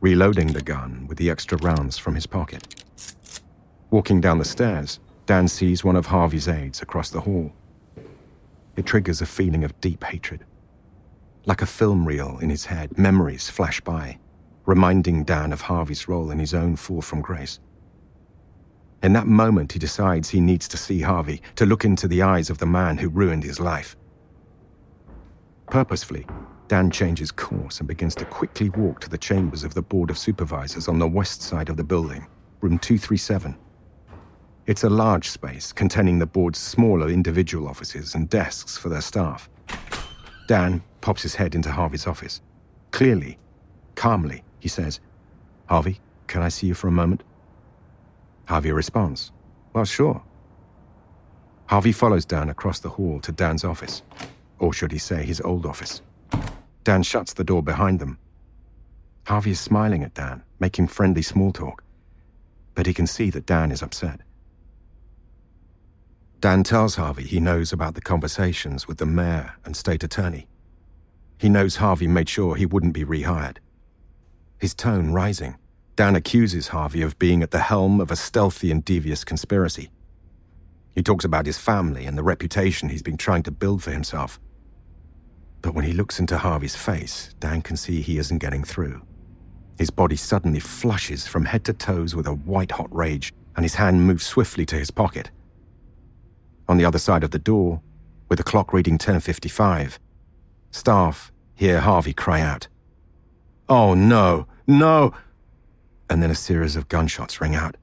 reloading 0.00 0.48
the 0.48 0.60
gun 0.60 1.06
with 1.08 1.16
the 1.16 1.30
extra 1.30 1.56
rounds 1.58 1.96
from 1.96 2.14
his 2.14 2.26
pocket. 2.26 2.84
Walking 3.90 4.20
down 4.20 4.38
the 4.38 4.44
stairs, 4.44 5.00
Dan 5.24 5.48
sees 5.48 5.82
one 5.82 5.96
of 5.96 6.06
Harvey's 6.06 6.46
aides 6.46 6.82
across 6.82 7.08
the 7.08 7.22
hall. 7.22 7.52
It 8.78 8.86
triggers 8.86 9.20
a 9.20 9.26
feeling 9.26 9.64
of 9.64 9.80
deep 9.80 10.04
hatred. 10.04 10.44
Like 11.46 11.62
a 11.62 11.66
film 11.66 12.06
reel 12.06 12.38
in 12.38 12.48
his 12.48 12.66
head, 12.66 12.96
memories 12.96 13.50
flash 13.50 13.80
by, 13.80 14.20
reminding 14.66 15.24
Dan 15.24 15.52
of 15.52 15.62
Harvey's 15.62 16.06
role 16.06 16.30
in 16.30 16.38
his 16.38 16.54
own 16.54 16.76
fall 16.76 17.02
from 17.02 17.20
grace. 17.20 17.58
In 19.02 19.14
that 19.14 19.26
moment, 19.26 19.72
he 19.72 19.80
decides 19.80 20.28
he 20.28 20.40
needs 20.40 20.68
to 20.68 20.76
see 20.76 21.00
Harvey, 21.00 21.42
to 21.56 21.66
look 21.66 21.84
into 21.84 22.06
the 22.06 22.22
eyes 22.22 22.50
of 22.50 22.58
the 22.58 22.66
man 22.66 22.98
who 22.98 23.08
ruined 23.08 23.42
his 23.42 23.58
life. 23.58 23.96
Purposefully, 25.66 26.24
Dan 26.68 26.88
changes 26.88 27.32
course 27.32 27.80
and 27.80 27.88
begins 27.88 28.14
to 28.14 28.24
quickly 28.26 28.68
walk 28.70 29.00
to 29.00 29.10
the 29.10 29.18
chambers 29.18 29.64
of 29.64 29.74
the 29.74 29.82
Board 29.82 30.08
of 30.08 30.16
Supervisors 30.16 30.86
on 30.86 31.00
the 31.00 31.08
west 31.08 31.42
side 31.42 31.68
of 31.68 31.76
the 31.76 31.82
building, 31.82 32.28
room 32.60 32.78
237. 32.78 33.56
It's 34.68 34.84
a 34.84 34.90
large 34.90 35.30
space 35.30 35.72
containing 35.72 36.18
the 36.18 36.26
board's 36.26 36.58
smaller 36.58 37.08
individual 37.08 37.66
offices 37.66 38.14
and 38.14 38.28
desks 38.28 38.76
for 38.76 38.90
their 38.90 39.00
staff. 39.00 39.48
Dan 40.46 40.82
pops 41.00 41.22
his 41.22 41.36
head 41.36 41.54
into 41.54 41.72
Harvey's 41.72 42.06
office. 42.06 42.42
Clearly, 42.90 43.38
calmly, 43.94 44.44
he 44.60 44.68
says, 44.68 45.00
Harvey, 45.70 46.00
can 46.26 46.42
I 46.42 46.50
see 46.50 46.66
you 46.66 46.74
for 46.74 46.86
a 46.86 46.92
moment? 46.92 47.24
Harvey 48.44 48.70
responds, 48.70 49.32
Well, 49.72 49.86
sure. 49.86 50.22
Harvey 51.64 51.92
follows 51.92 52.26
Dan 52.26 52.50
across 52.50 52.78
the 52.78 52.90
hall 52.90 53.20
to 53.20 53.32
Dan's 53.32 53.64
office, 53.64 54.02
or 54.58 54.74
should 54.74 54.92
he 54.92 54.98
say 54.98 55.24
his 55.24 55.40
old 55.40 55.64
office. 55.64 56.02
Dan 56.84 57.02
shuts 57.02 57.32
the 57.32 57.42
door 57.42 57.62
behind 57.62 58.00
them. 58.00 58.18
Harvey 59.24 59.52
is 59.52 59.60
smiling 59.60 60.02
at 60.02 60.12
Dan, 60.12 60.42
making 60.60 60.88
friendly 60.88 61.22
small 61.22 61.52
talk, 61.52 61.82
but 62.74 62.84
he 62.84 62.92
can 62.92 63.06
see 63.06 63.30
that 63.30 63.46
Dan 63.46 63.72
is 63.72 63.82
upset. 63.82 64.20
Dan 66.40 66.62
tells 66.62 66.94
Harvey 66.94 67.24
he 67.24 67.40
knows 67.40 67.72
about 67.72 67.94
the 67.94 68.00
conversations 68.00 68.86
with 68.86 68.98
the 68.98 69.06
mayor 69.06 69.54
and 69.64 69.76
state 69.76 70.04
attorney. 70.04 70.46
He 71.36 71.48
knows 71.48 71.76
Harvey 71.76 72.06
made 72.06 72.28
sure 72.28 72.54
he 72.54 72.66
wouldn't 72.66 72.92
be 72.92 73.04
rehired. 73.04 73.56
His 74.58 74.74
tone 74.74 75.12
rising, 75.12 75.56
Dan 75.96 76.14
accuses 76.14 76.68
Harvey 76.68 77.02
of 77.02 77.18
being 77.18 77.42
at 77.42 77.50
the 77.50 77.58
helm 77.58 78.00
of 78.00 78.12
a 78.12 78.16
stealthy 78.16 78.70
and 78.70 78.84
devious 78.84 79.24
conspiracy. 79.24 79.90
He 80.94 81.02
talks 81.02 81.24
about 81.24 81.46
his 81.46 81.58
family 81.58 82.06
and 82.06 82.16
the 82.16 82.22
reputation 82.22 82.88
he's 82.88 83.02
been 83.02 83.16
trying 83.16 83.42
to 83.44 83.50
build 83.50 83.82
for 83.82 83.90
himself. 83.90 84.38
But 85.60 85.74
when 85.74 85.84
he 85.84 85.92
looks 85.92 86.20
into 86.20 86.38
Harvey's 86.38 86.76
face, 86.76 87.34
Dan 87.40 87.62
can 87.62 87.76
see 87.76 88.00
he 88.00 88.18
isn't 88.18 88.38
getting 88.38 88.62
through. 88.62 89.02
His 89.76 89.90
body 89.90 90.16
suddenly 90.16 90.60
flushes 90.60 91.26
from 91.26 91.46
head 91.46 91.64
to 91.64 91.72
toes 91.72 92.14
with 92.14 92.28
a 92.28 92.32
white 92.32 92.70
hot 92.72 92.94
rage, 92.94 93.32
and 93.56 93.64
his 93.64 93.74
hand 93.74 94.06
moves 94.06 94.24
swiftly 94.24 94.64
to 94.66 94.76
his 94.76 94.92
pocket. 94.92 95.30
On 96.68 96.76
the 96.76 96.84
other 96.84 96.98
side 96.98 97.24
of 97.24 97.30
the 97.30 97.38
door, 97.38 97.80
with 98.28 98.36
the 98.36 98.44
clock 98.44 98.72
reading 98.72 98.94
1055, 98.94 99.98
staff 100.70 101.32
hear 101.54 101.80
Harvey 101.80 102.12
cry 102.12 102.40
out, 102.40 102.68
Oh 103.68 103.94
no, 103.94 104.46
no! 104.66 105.14
And 106.10 106.22
then 106.22 106.30
a 106.30 106.34
series 106.34 106.76
of 106.76 106.88
gunshots 106.88 107.40
ring 107.40 107.54
out. 107.54 107.76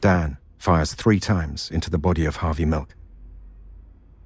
Dan 0.00 0.36
fires 0.58 0.94
three 0.94 1.18
times 1.18 1.70
into 1.70 1.90
the 1.90 1.98
body 1.98 2.24
of 2.24 2.36
Harvey 2.36 2.64
Milk. 2.64 2.94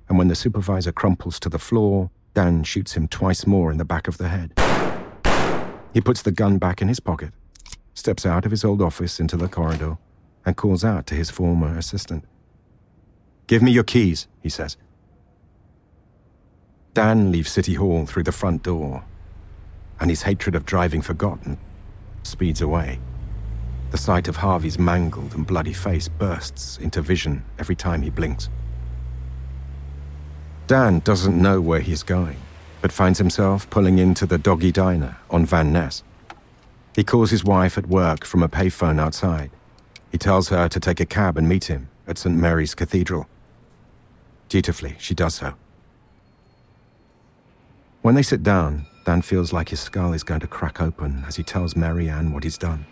And 0.09 0.19
when 0.19 0.29
the 0.29 0.35
supervisor 0.35 0.93
crumples 0.93 1.41
to 1.41 1.49
the 1.49 1.59
floor, 1.59 2.11
Dan 2.35 2.65
shoots 2.65 2.93
him 2.93 3.09
twice 3.09 3.47
more 3.47 3.71
in 3.73 3.79
the 3.79 3.85
back 3.85 4.09
of 4.09 4.19
the 4.19 4.29
head. 4.29 4.53
He 5.95 6.01
puts 6.01 6.23
the 6.23 6.33
gun 6.33 6.59
back 6.59 6.83
in 6.83 6.89
his 6.89 7.01
pocket, 7.01 7.33
steps 7.95 8.27
out 8.27 8.45
of 8.45 8.51
his 8.51 8.65
old 8.65 8.83
office 8.83 9.21
into 9.21 9.37
the 9.37 9.49
corridor, 9.49 9.99
and 10.45 10.57
calls 10.57 10.85
out 10.85 11.07
to 11.07 11.15
his 11.15 11.31
former 11.31 11.77
assistant. 11.77 12.25
Give 13.47 13.63
me 13.63 13.73
your 13.73 13.85
keys, 13.85 14.29
he 14.43 14.49
says. 14.49 14.77
Dan 16.95 17.31
leaves 17.31 17.51
City 17.51 17.75
Hall 17.75 18.07
through 18.07 18.25
the 18.25 18.33
front 18.33 18.63
door, 18.63 19.05
and 20.01 20.11
his 20.11 20.23
hatred 20.23 20.55
of 20.55 20.67
driving 20.67 21.03
forgotten 21.03 21.59
speeds 22.23 22.61
away. 22.61 22.99
The 23.91 23.99
sight 23.99 24.29
of 24.29 24.37
Harvey's 24.37 24.79
mangled 24.79 25.35
and 25.35 25.47
bloody 25.47 25.73
face 25.73 26.09
bursts 26.09 26.79
into 26.79 27.03
vision 27.03 27.45
every 27.59 27.75
time 27.75 28.03
he 28.03 28.11
blinks. 28.11 28.49
Dan 30.67 31.01
doesn't 31.01 31.41
know 31.41 31.61
where 31.61 31.81
he's 31.81 32.05
going, 32.05 32.37
but 32.81 32.93
finds 32.93 33.19
himself 33.19 33.69
pulling 33.71 33.99
into 33.99 34.27
the 34.27 34.39
Doggie 34.39 34.71
Diner 34.71 35.17
on 35.29 35.45
Van 35.45 35.73
Ness. 35.73 36.05
He 36.95 37.03
calls 37.03 37.31
his 37.31 37.45
wife 37.45 37.77
at 37.77 37.87
work 37.87 38.25
from 38.25 38.43
a 38.43 38.49
payphone 38.49 39.01
outside. 39.01 39.51
He 40.11 40.19
tells 40.19 40.49
her 40.49 40.69
to 40.69 40.81
take 40.81 41.01
a 41.01 41.07
cab 41.07 41.39
and 41.39 41.49
meet 41.49 41.65
him 41.65 41.89
at 42.07 42.19
St. 42.19 42.37
Mary's 42.37 42.75
Cathedral. 42.75 43.27
Dutifully, 44.49 44.97
she 44.99 45.15
does 45.15 45.35
so. 45.37 45.55
When 48.03 48.15
they 48.15 48.23
sit 48.23 48.43
down, 48.43 48.87
Dan 49.05 49.23
feels 49.23 49.53
like 49.53 49.69
his 49.69 49.81
skull 49.81 50.13
is 50.13 50.25
going 50.25 50.41
to 50.41 50.47
crack 50.47 50.81
open 50.81 51.25
as 51.27 51.37
he 51.37 51.43
tells 51.43 51.77
Mary 51.77 52.09
Ann 52.09 52.33
what 52.33 52.45
he's 52.45 52.59
done. 52.59 52.87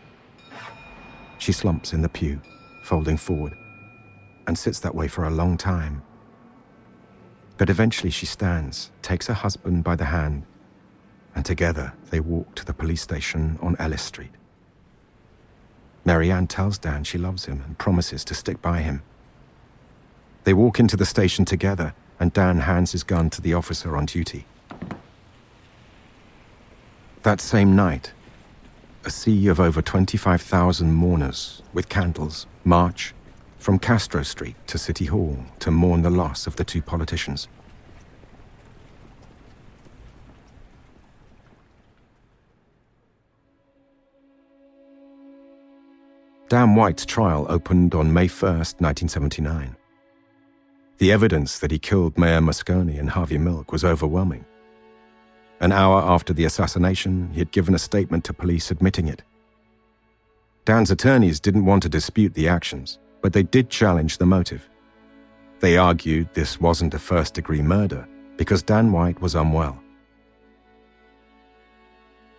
She 1.39 1.53
slumps 1.53 1.93
in 1.93 2.03
the 2.03 2.09
pew, 2.09 2.41
folding 2.83 3.17
forward, 3.17 3.55
and 4.47 4.57
sits 4.57 4.81
that 4.81 4.95
way 4.95 5.09
for 5.09 5.25
a 5.25 5.31
long 5.31 5.57
time. 5.57 6.03
But 7.57 7.71
eventually 7.71 8.11
she 8.11 8.27
stands, 8.27 8.91
takes 9.03 9.27
her 9.27 9.35
husband 9.35 9.83
by 9.83 9.97
the 9.97 10.07
hand, 10.07 10.45
and 11.35 11.45
together 11.45 11.93
they 12.11 12.21
walk 12.21 12.55
to 12.57 12.65
the 12.65 12.75
police 12.75 13.03
station 13.03 13.59
on 13.61 13.77
Ellis 13.79 14.03
Street. 14.03 14.31
Mary 16.09 16.33
Ann 16.33 16.47
tells 16.47 16.79
Dan 16.79 17.05
she 17.05 17.18
loves 17.18 17.44
him 17.44 17.62
and 17.66 17.77
promises 17.77 18.25
to 18.25 18.33
stick 18.33 18.62
by 18.62 18.81
him. 18.81 19.03
They 20.44 20.55
walk 20.55 20.81
into 20.81 20.97
the 20.97 21.05
station 21.05 21.44
together, 21.44 21.92
and 22.18 22.33
Dan 22.33 22.61
hands 22.61 22.92
his 22.92 23.03
gun 23.03 23.29
to 23.29 23.42
the 23.42 23.53
officer 23.53 23.94
on 23.94 24.07
duty. 24.07 24.47
That 27.25 27.42
same 27.42 27.77
night, 27.77 28.14
a 29.05 29.11
sea 29.11 29.49
of 29.49 29.61
over 29.61 29.83
25,000 29.83 30.90
mourners 30.90 31.61
with 31.75 31.90
candles 31.90 32.47
march 32.64 33.12
from 33.59 33.79
Castro 33.79 34.23
Street 34.23 34.57
to 34.68 34.79
City 34.79 35.05
Hall 35.05 35.37
to 35.59 35.71
mourn 35.71 36.01
the 36.01 36.09
loss 36.09 36.47
of 36.47 36.57
the 36.57 36.64
two 36.64 36.81
politicians. 36.81 37.49
Dan 46.49 46.75
White's 46.75 47.05
trial 47.05 47.45
opened 47.51 47.95
on 47.95 48.11
May 48.11 48.27
1st, 48.27 48.81
1979. 48.81 49.77
The 50.97 51.13
evidence 51.13 51.59
that 51.59 51.71
he 51.71 51.79
killed 51.79 52.17
Mayor 52.17 52.41
Moscone 52.41 52.99
and 52.99 53.11
Harvey 53.11 53.37
Milk 53.37 53.71
was 53.71 53.85
overwhelming. 53.85 54.47
An 55.61 55.73
hour 55.73 56.01
after 56.01 56.33
the 56.33 56.47
assassination, 56.47 57.29
he 57.33 57.41
had 57.41 57.53
given 57.53 57.75
a 57.75 57.79
statement 57.79 58.25
to 58.25 58.33
police 58.33 58.71
admitting 58.71 59.09
it. 59.09 59.23
Dan's 60.65 60.91
attorneys 60.91 61.39
didn't 61.39 61.67
want 61.67 61.83
to 61.83 61.91
dispute 61.91 62.33
the 62.33 62.49
actions, 62.49 62.99
but 63.21 63.35
they 63.35 63.43
did 63.43 63.69
challenge 63.69 64.17
the 64.17 64.25
motive. 64.25 64.67
They 65.61 65.77
argued 65.77 66.33
this 66.33 66.59
wasn't 66.59 66.95
a 66.95 66.99
first 66.99 67.35
degree 67.35 67.61
murder 67.61 68.09
because 68.39 68.63
Dan 68.63 68.91
White 68.91 69.21
was 69.21 69.35
unwell. 69.35 69.79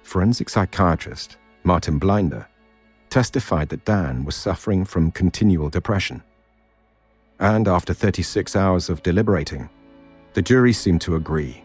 Forensic 0.02 0.50
psychiatrist 0.50 1.38
Martin 1.64 2.00
Blinder 2.00 2.49
testified 3.10 3.70
that 3.70 3.86
Dan 3.86 4.26
was 4.26 4.36
suffering 4.36 4.86
from 4.86 5.12
continual 5.12 5.70
depression. 5.70 6.24
And 7.40 7.68
after 7.68 7.94
36 7.94 8.56
hours 8.56 8.90
of 8.90 9.04
deliberating, 9.04 9.70
the 10.34 10.42
jury 10.42 10.74
seemed 10.74 11.02
to 11.02 11.16
agree 11.16 11.64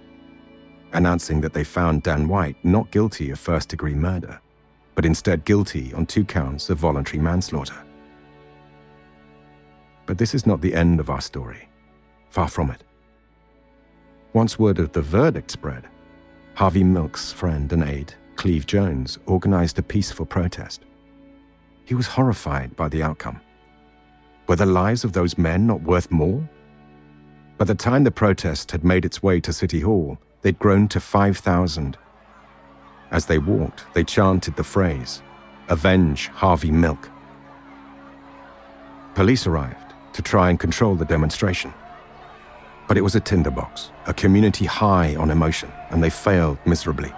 announcing 0.94 1.40
that 1.40 1.52
they 1.52 1.64
found 1.64 2.02
Dan 2.02 2.28
White 2.28 2.56
not 2.64 2.90
guilty 2.90 3.30
of 3.30 3.38
first 3.38 3.68
degree 3.68 3.94
murder, 3.94 4.40
but 4.94 5.04
instead 5.04 5.44
guilty 5.44 5.92
on 5.92 6.06
two 6.06 6.24
counts 6.24 6.70
of 6.70 6.78
voluntary 6.78 7.18
manslaughter. 7.18 7.84
But 10.06 10.18
this 10.18 10.34
is 10.34 10.46
not 10.46 10.60
the 10.60 10.74
end 10.74 11.00
of 11.00 11.10
our 11.10 11.20
story. 11.20 11.68
Far 12.30 12.48
from 12.48 12.70
it. 12.70 12.82
Once 14.32 14.58
word 14.58 14.78
of 14.78 14.92
the 14.92 15.02
verdict 15.02 15.50
spread, 15.50 15.88
Harvey 16.54 16.84
Milk's 16.84 17.32
friend 17.32 17.72
and 17.72 17.82
aide, 17.84 18.14
Cleve 18.36 18.66
Jones, 18.66 19.18
organized 19.26 19.78
a 19.78 19.82
peaceful 19.82 20.26
protest. 20.26 20.82
He 21.84 21.94
was 21.94 22.06
horrified 22.06 22.74
by 22.76 22.88
the 22.88 23.02
outcome. 23.02 23.40
Were 24.46 24.56
the 24.56 24.66
lives 24.66 25.04
of 25.04 25.12
those 25.12 25.38
men 25.38 25.66
not 25.66 25.82
worth 25.82 26.10
more? 26.10 26.48
By 27.58 27.64
the 27.64 27.74
time 27.74 28.04
the 28.04 28.10
protest 28.10 28.70
had 28.70 28.84
made 28.84 29.04
its 29.04 29.22
way 29.22 29.40
to 29.40 29.52
City 29.52 29.80
Hall, 29.80 30.18
they'd 30.42 30.58
grown 30.58 30.88
to 30.88 31.00
5,000. 31.00 31.96
As 33.10 33.26
they 33.26 33.38
walked, 33.38 33.84
they 33.94 34.04
chanted 34.04 34.56
the 34.56 34.64
phrase, 34.64 35.22
Avenge 35.68 36.28
Harvey 36.28 36.70
Milk. 36.70 37.10
Police 39.14 39.46
arrived 39.46 39.94
to 40.14 40.22
try 40.22 40.50
and 40.50 40.58
control 40.58 40.94
the 40.94 41.04
demonstration. 41.04 41.72
But 42.88 42.96
it 42.98 43.02
was 43.02 43.14
a 43.14 43.20
tinderbox, 43.20 43.90
a 44.06 44.14
community 44.14 44.64
high 44.64 45.16
on 45.16 45.30
emotion, 45.30 45.70
and 45.90 46.02
they 46.02 46.10
failed 46.10 46.58
miserably. 46.66 47.12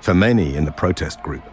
For 0.00 0.14
many 0.14 0.56
in 0.56 0.64
the 0.64 0.72
protest 0.72 1.22
group, 1.22 1.44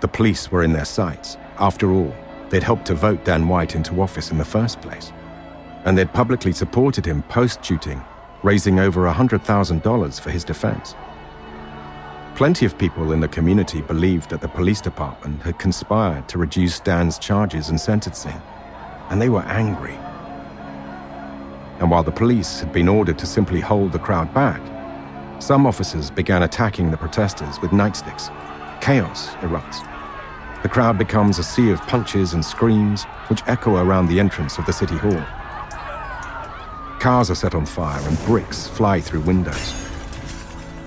the 0.00 0.08
police 0.08 0.50
were 0.50 0.64
in 0.64 0.72
their 0.72 0.86
sights. 0.86 1.36
After 1.60 1.92
all, 1.92 2.14
they'd 2.48 2.62
helped 2.62 2.86
to 2.86 2.94
vote 2.94 3.24
Dan 3.24 3.46
White 3.46 3.76
into 3.76 4.00
office 4.00 4.30
in 4.30 4.38
the 4.38 4.44
first 4.44 4.80
place. 4.80 5.12
And 5.84 5.96
they'd 5.96 6.12
publicly 6.12 6.52
supported 6.52 7.06
him 7.06 7.22
post 7.24 7.64
shooting 7.64 8.02
raising 8.42 8.78
over 8.78 9.02
$100,000 9.02 10.20
for 10.20 10.30
his 10.30 10.44
defense. 10.44 10.94
Plenty 12.34 12.64
of 12.64 12.78
people 12.78 13.12
in 13.12 13.20
the 13.20 13.28
community 13.28 13.82
believed 13.82 14.30
that 14.30 14.40
the 14.40 14.48
police 14.48 14.80
department 14.80 15.42
had 15.42 15.58
conspired 15.58 16.26
to 16.28 16.38
reduce 16.38 16.80
Dan's 16.80 17.18
charges 17.18 17.68
and 17.68 17.78
sentencing, 17.78 18.40
and 19.10 19.20
they 19.20 19.28
were 19.28 19.42
angry. 19.42 19.98
And 21.80 21.90
while 21.90 22.02
the 22.02 22.12
police 22.12 22.60
had 22.60 22.72
been 22.72 22.88
ordered 22.88 23.18
to 23.18 23.26
simply 23.26 23.60
hold 23.60 23.92
the 23.92 23.98
crowd 23.98 24.32
back, 24.32 24.60
some 25.40 25.66
officers 25.66 26.10
began 26.10 26.42
attacking 26.42 26.90
the 26.90 26.96
protesters 26.96 27.60
with 27.60 27.72
nightsticks. 27.72 28.30
Chaos 28.80 29.28
erupts. 29.36 29.89
The 30.62 30.68
crowd 30.68 30.98
becomes 30.98 31.38
a 31.38 31.42
sea 31.42 31.70
of 31.70 31.80
punches 31.86 32.34
and 32.34 32.44
screams 32.44 33.04
which 33.28 33.42
echo 33.46 33.76
around 33.76 34.08
the 34.08 34.20
entrance 34.20 34.58
of 34.58 34.66
the 34.66 34.72
city 34.72 34.96
hall. 34.96 35.24
Cars 37.00 37.30
are 37.30 37.34
set 37.34 37.54
on 37.54 37.64
fire 37.64 38.06
and 38.06 38.18
bricks 38.26 38.66
fly 38.66 39.00
through 39.00 39.20
windows. 39.20 39.74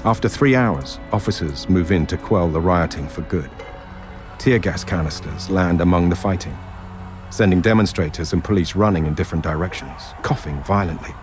After 0.05 0.29
three 0.29 0.55
hours, 0.55 0.99
officers 1.11 1.67
move 1.69 1.91
in 1.91 2.05
to 2.07 2.17
quell 2.17 2.49
the 2.49 2.61
rioting 2.61 3.07
for 3.07 3.21
good. 3.23 3.49
Tear 4.37 4.59
gas 4.59 4.83
canisters 4.83 5.49
land 5.49 5.81
among 5.81 6.09
the 6.09 6.15
fighting, 6.15 6.55
sending 7.31 7.59
demonstrators 7.59 8.31
and 8.31 8.43
police 8.43 8.75
running 8.75 9.07
in 9.07 9.15
different 9.15 9.43
directions, 9.43 10.01
coughing 10.21 10.61
violently. 10.63 11.15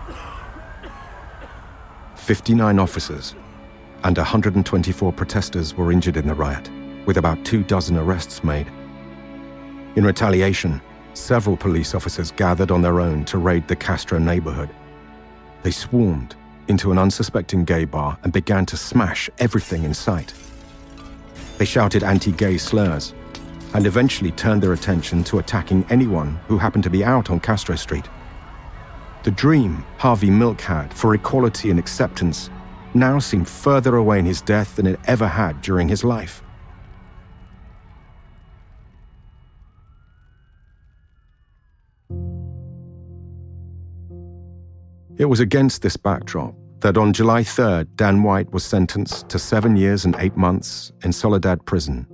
59 2.15 2.79
officers 2.79 3.33
and 4.03 4.17
124 4.17 5.13
protesters 5.13 5.77
were 5.77 5.91
injured 5.91 6.17
in 6.17 6.27
the 6.27 6.33
riot, 6.33 6.69
with 7.05 7.17
about 7.17 7.43
two 7.45 7.63
dozen 7.63 7.97
arrests 7.97 8.43
made. 8.43 8.67
In 9.95 10.05
retaliation, 10.05 10.81
several 11.13 11.57
police 11.57 11.93
officers 11.93 12.31
gathered 12.31 12.71
on 12.71 12.81
their 12.81 12.99
own 12.99 13.25
to 13.25 13.37
raid 13.37 13.67
the 13.67 13.75
Castro 13.75 14.19
neighborhood. 14.19 14.69
They 15.63 15.71
swarmed 15.71 16.35
into 16.67 16.91
an 16.91 16.97
unsuspecting 16.97 17.65
gay 17.65 17.85
bar 17.85 18.17
and 18.23 18.31
began 18.31 18.65
to 18.67 18.77
smash 18.77 19.29
everything 19.39 19.83
in 19.83 19.93
sight. 19.93 20.33
They 21.57 21.65
shouted 21.65 22.03
anti 22.03 22.31
gay 22.31 22.57
slurs 22.57 23.13
and 23.73 23.85
eventually 23.85 24.31
turned 24.31 24.63
their 24.63 24.73
attention 24.73 25.23
to 25.25 25.39
attacking 25.39 25.85
anyone 25.89 26.39
who 26.47 26.57
happened 26.57 26.83
to 26.85 26.89
be 26.89 27.03
out 27.03 27.29
on 27.29 27.39
Castro 27.39 27.75
Street. 27.75 28.07
The 29.23 29.31
dream 29.31 29.85
Harvey 29.97 30.29
Milk 30.29 30.61
had 30.61 30.93
for 30.93 31.13
equality 31.13 31.69
and 31.69 31.79
acceptance 31.79 32.49
now 32.93 33.19
seemed 33.19 33.47
further 33.47 33.95
away 33.97 34.19
in 34.19 34.25
his 34.25 34.41
death 34.41 34.75
than 34.75 34.87
it 34.87 34.99
ever 35.05 35.27
had 35.27 35.61
during 35.61 35.87
his 35.87 36.03
life. 36.03 36.43
It 45.21 45.29
was 45.29 45.39
against 45.39 45.83
this 45.83 45.97
backdrop 45.97 46.55
that 46.79 46.97
on 46.97 47.13
July 47.13 47.43
3rd, 47.43 47.89
Dan 47.95 48.23
White 48.23 48.51
was 48.51 48.63
sentenced 48.63 49.29
to 49.29 49.37
seven 49.37 49.75
years 49.75 50.03
and 50.03 50.15
eight 50.17 50.35
months 50.35 50.91
in 51.03 51.13
Soledad 51.13 51.63
prison. 51.63 52.07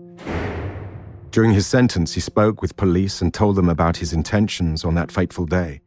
During 1.31 1.53
his 1.53 1.65
sentence, 1.65 2.13
he 2.13 2.19
spoke 2.19 2.61
with 2.61 2.75
police 2.75 3.21
and 3.21 3.33
told 3.33 3.55
them 3.55 3.69
about 3.69 3.95
his 3.95 4.11
intentions 4.11 4.83
on 4.83 4.95
that 4.95 5.09
fateful 5.09 5.45
day. 5.45 5.79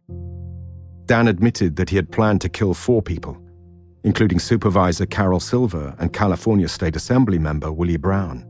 Dan 1.04 1.28
admitted 1.28 1.76
that 1.76 1.90
he 1.90 1.96
had 1.96 2.10
planned 2.10 2.40
to 2.40 2.48
kill 2.48 2.72
four 2.72 3.02
people, 3.02 3.36
including 4.02 4.38
Supervisor 4.38 5.04
Carol 5.04 5.40
Silver 5.40 5.94
and 5.98 6.14
California 6.14 6.68
State 6.68 6.96
Assembly 6.96 7.38
member 7.38 7.70
Willie 7.70 7.98
Brown. 7.98 8.46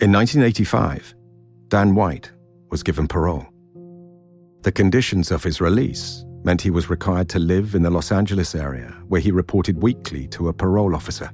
In 0.00 0.12
1985, 0.12 1.16
Dan 1.66 1.96
White 1.96 2.30
was 2.70 2.84
given 2.84 3.08
parole. 3.08 3.44
The 4.62 4.70
conditions 4.70 5.32
of 5.32 5.42
his 5.42 5.60
release 5.60 6.24
meant 6.46 6.62
he 6.62 6.70
was 6.70 6.88
required 6.88 7.28
to 7.28 7.40
live 7.40 7.74
in 7.74 7.82
the 7.82 7.90
Los 7.90 8.12
Angeles 8.12 8.54
area, 8.54 8.96
where 9.08 9.20
he 9.20 9.32
reported 9.32 9.82
weekly 9.82 10.28
to 10.28 10.48
a 10.48 10.52
parole 10.52 10.94
officer. 10.94 11.30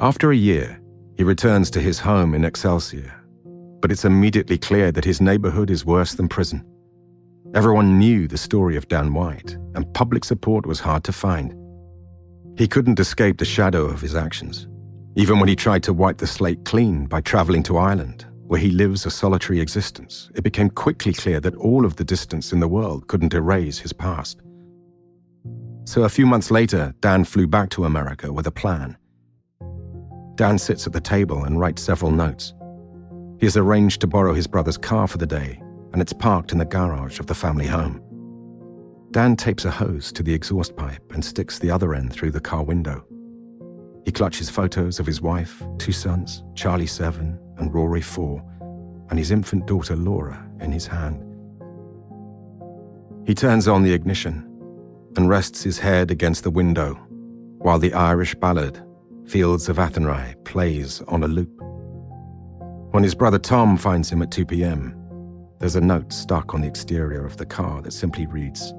After 0.00 0.32
a 0.32 0.36
year, 0.36 0.80
he 1.16 1.22
returns 1.22 1.70
to 1.70 1.80
his 1.80 2.00
home 2.00 2.34
in 2.34 2.44
Excelsior, 2.44 3.14
but 3.80 3.92
it's 3.92 4.06
immediately 4.06 4.58
clear 4.58 4.90
that 4.90 5.04
his 5.04 5.20
neighborhood 5.20 5.70
is 5.70 5.84
worse 5.84 6.14
than 6.14 6.28
prison. 6.28 6.64
Everyone 7.54 7.98
knew 7.98 8.26
the 8.26 8.38
story 8.38 8.76
of 8.76 8.88
Dan 8.88 9.14
White, 9.14 9.52
and 9.74 9.94
public 9.94 10.24
support 10.24 10.66
was 10.66 10.80
hard 10.80 11.04
to 11.04 11.12
find. 11.12 11.54
He 12.58 12.66
couldn't 12.66 12.98
escape 12.98 13.38
the 13.38 13.44
shadow 13.44 13.84
of 13.84 14.00
his 14.00 14.14
actions, 14.16 14.66
even 15.14 15.38
when 15.38 15.48
he 15.48 15.56
tried 15.56 15.82
to 15.84 15.92
wipe 15.92 16.18
the 16.18 16.26
slate 16.26 16.64
clean 16.64 17.06
by 17.06 17.20
traveling 17.20 17.62
to 17.64 17.76
Ireland 17.76 18.25
where 18.46 18.60
he 18.60 18.70
lives 18.70 19.06
a 19.06 19.10
solitary 19.10 19.60
existence, 19.60 20.30
it 20.34 20.42
became 20.42 20.70
quickly 20.70 21.12
clear 21.12 21.40
that 21.40 21.56
all 21.56 21.84
of 21.84 21.96
the 21.96 22.04
distance 22.04 22.52
in 22.52 22.60
the 22.60 22.68
world 22.68 23.08
couldn't 23.08 23.34
erase 23.34 23.78
his 23.78 23.92
past. 23.92 24.40
So 25.84 26.02
a 26.02 26.08
few 26.08 26.26
months 26.26 26.50
later, 26.50 26.94
Dan 27.00 27.24
flew 27.24 27.46
back 27.46 27.70
to 27.70 27.84
America 27.84 28.32
with 28.32 28.46
a 28.46 28.52
plan. 28.52 28.96
Dan 30.36 30.58
sits 30.58 30.86
at 30.86 30.92
the 30.92 31.00
table 31.00 31.44
and 31.44 31.58
writes 31.58 31.82
several 31.82 32.10
notes. 32.10 32.54
He 33.38 33.46
has 33.46 33.56
arranged 33.56 34.00
to 34.00 34.06
borrow 34.06 34.32
his 34.32 34.46
brother's 34.46 34.78
car 34.78 35.06
for 35.06 35.18
the 35.18 35.26
day, 35.26 35.60
and 35.92 36.02
it's 36.02 36.12
parked 36.12 36.52
in 36.52 36.58
the 36.58 36.64
garage 36.64 37.20
of 37.20 37.26
the 37.26 37.34
family 37.34 37.66
home. 37.66 38.02
Dan 39.12 39.36
tapes 39.36 39.64
a 39.64 39.70
hose 39.70 40.12
to 40.12 40.22
the 40.22 40.34
exhaust 40.34 40.76
pipe 40.76 41.12
and 41.12 41.24
sticks 41.24 41.58
the 41.58 41.70
other 41.70 41.94
end 41.94 42.12
through 42.12 42.32
the 42.32 42.40
car 42.40 42.62
window. 42.62 43.04
He 44.06 44.12
clutches 44.12 44.48
photos 44.48 45.00
of 45.00 45.04
his 45.04 45.20
wife, 45.20 45.64
two 45.78 45.90
sons, 45.90 46.44
Charlie 46.54 46.86
7 46.86 47.36
and 47.58 47.74
Rory 47.74 48.00
4, 48.00 48.40
and 49.10 49.18
his 49.18 49.32
infant 49.32 49.66
daughter 49.66 49.96
Laura 49.96 50.48
in 50.60 50.70
his 50.70 50.86
hand. 50.86 51.24
He 53.26 53.34
turns 53.34 53.66
on 53.66 53.82
the 53.82 53.92
ignition 53.92 54.44
and 55.16 55.28
rests 55.28 55.64
his 55.64 55.80
head 55.80 56.12
against 56.12 56.44
the 56.44 56.50
window 56.50 56.94
while 57.58 57.80
the 57.80 57.92
Irish 57.94 58.36
ballad, 58.36 58.80
Fields 59.26 59.68
of 59.68 59.80
Athenry, 59.80 60.36
plays 60.44 61.02
on 61.08 61.24
a 61.24 61.28
loop. 61.28 61.60
When 62.92 63.02
his 63.02 63.16
brother 63.16 63.40
Tom 63.40 63.76
finds 63.76 64.08
him 64.08 64.22
at 64.22 64.30
2 64.30 64.46
p.m., 64.46 64.94
there's 65.58 65.74
a 65.74 65.80
note 65.80 66.12
stuck 66.12 66.54
on 66.54 66.60
the 66.60 66.68
exterior 66.68 67.26
of 67.26 67.38
the 67.38 67.46
car 67.46 67.82
that 67.82 67.92
simply 67.92 68.26
reads, 68.26 68.72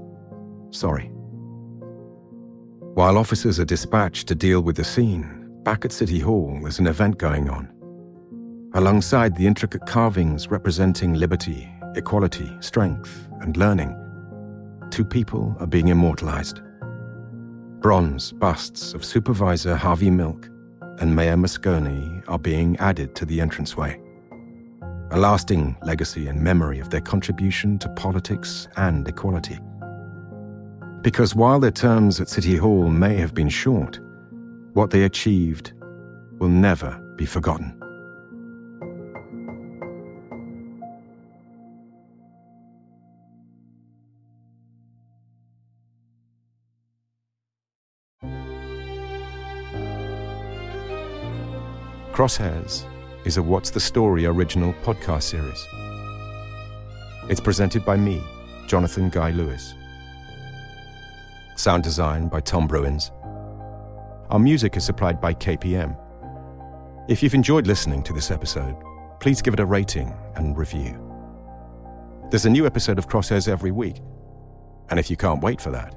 Sorry. 0.72 1.12
While 2.98 3.20
officers 3.20 3.60
are 3.60 3.64
dispatched 3.66 4.28
to 4.28 4.34
deal 4.34 4.62
with 4.62 4.76
the 4.76 4.84
scene, 4.84 5.62
back 5.62 5.86
at 5.86 5.92
City 5.92 6.18
Hall 6.18 6.58
there's 6.64 6.80
an 6.80 6.88
event 6.88 7.20
going 7.20 7.48
on. 7.48 7.70
Alongside 8.74 9.36
the 9.36 9.46
intricate 9.46 9.86
carvings 9.86 10.48
representing 10.48 11.14
liberty, 11.14 11.72
equality, 11.94 12.50
strength, 12.60 13.28
and 13.42 13.56
learning, 13.56 13.96
two 14.90 15.06
people 15.06 15.56
are 15.60 15.68
being 15.68 15.90
immortalized. 15.90 16.60
Bronze 17.82 18.32
busts 18.32 18.96
of 18.96 19.06
Supervisor 19.06 19.76
Harvey 19.76 20.10
Milk 20.10 20.50
and 20.98 21.16
Mayor 21.16 21.38
Moscone 21.38 22.24
are 22.28 22.40
being 22.40 22.78
added 22.78 23.14
to 23.14 23.26
the 23.26 23.42
entranceway. 23.42 24.02
A 25.12 25.20
lasting 25.20 25.78
legacy 25.84 26.30
and 26.30 26.42
memory 26.42 26.80
of 26.80 26.90
their 26.90 27.02
contribution 27.02 27.78
to 27.78 27.90
politics 27.90 28.68
and 28.76 29.08
equality. 29.08 29.60
Because 31.08 31.34
while 31.34 31.62
their 31.62 31.72
terms 31.72 32.20
at 32.20 32.28
City 32.28 32.58
Hall 32.58 32.90
may 32.90 33.16
have 33.16 33.34
been 33.34 33.48
short, 33.48 33.98
what 34.74 34.90
they 34.90 35.04
achieved 35.04 35.72
will 36.38 36.50
never 36.50 37.00
be 37.16 37.26
forgotten. 37.26 37.80
Crosshairs 52.12 52.84
is 53.24 53.38
a 53.38 53.42
What's 53.42 53.70
the 53.70 53.80
Story 53.80 54.26
original 54.26 54.74
podcast 54.84 55.24
series. 55.24 55.66
It's 57.30 57.40
presented 57.40 57.86
by 57.86 57.96
me, 57.96 58.22
Jonathan 58.68 59.08
Guy 59.08 59.32
Lewis. 59.32 59.77
Sound 61.58 61.84
design 61.84 62.28
by 62.28 62.40
Tom 62.40 62.68
Bruins. 62.68 63.12
Our 64.30 64.38
music 64.38 64.78
is 64.78 64.86
supplied 64.86 65.20
by 65.20 65.34
KPM. 65.34 65.98
If 67.10 67.24
you've 67.24 67.34
enjoyed 67.34 67.66
listening 67.66 68.04
to 68.04 68.14
this 68.14 68.30
episode, 68.30 68.76
please 69.20 69.42
give 69.42 69.56
it 69.56 69.60
a 69.60 69.66
rating 69.66 70.14
and 70.36 70.56
review. 70.56 71.04
There's 72.30 72.46
a 72.46 72.50
new 72.50 72.68
episode 72.68 73.00
of 73.00 73.08
Crosshairs 73.08 73.48
every 73.48 73.72
week. 73.72 74.04
And 74.90 75.00
if 75.00 75.10
you 75.10 75.18
can't 75.18 75.42
wait 75.42 75.60
for 75.60 75.72
that, 75.72 75.96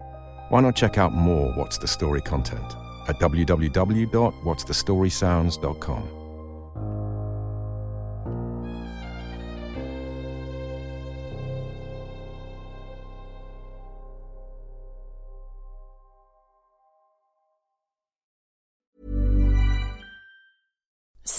why 0.48 0.62
not 0.62 0.76
check 0.76 0.96
out 0.96 1.12
more 1.12 1.52
What's 1.52 1.76
the 1.76 1.88
Story 1.88 2.22
content 2.22 2.74
at 3.08 3.20
www.whatsthestorysounds.com. 3.20 6.19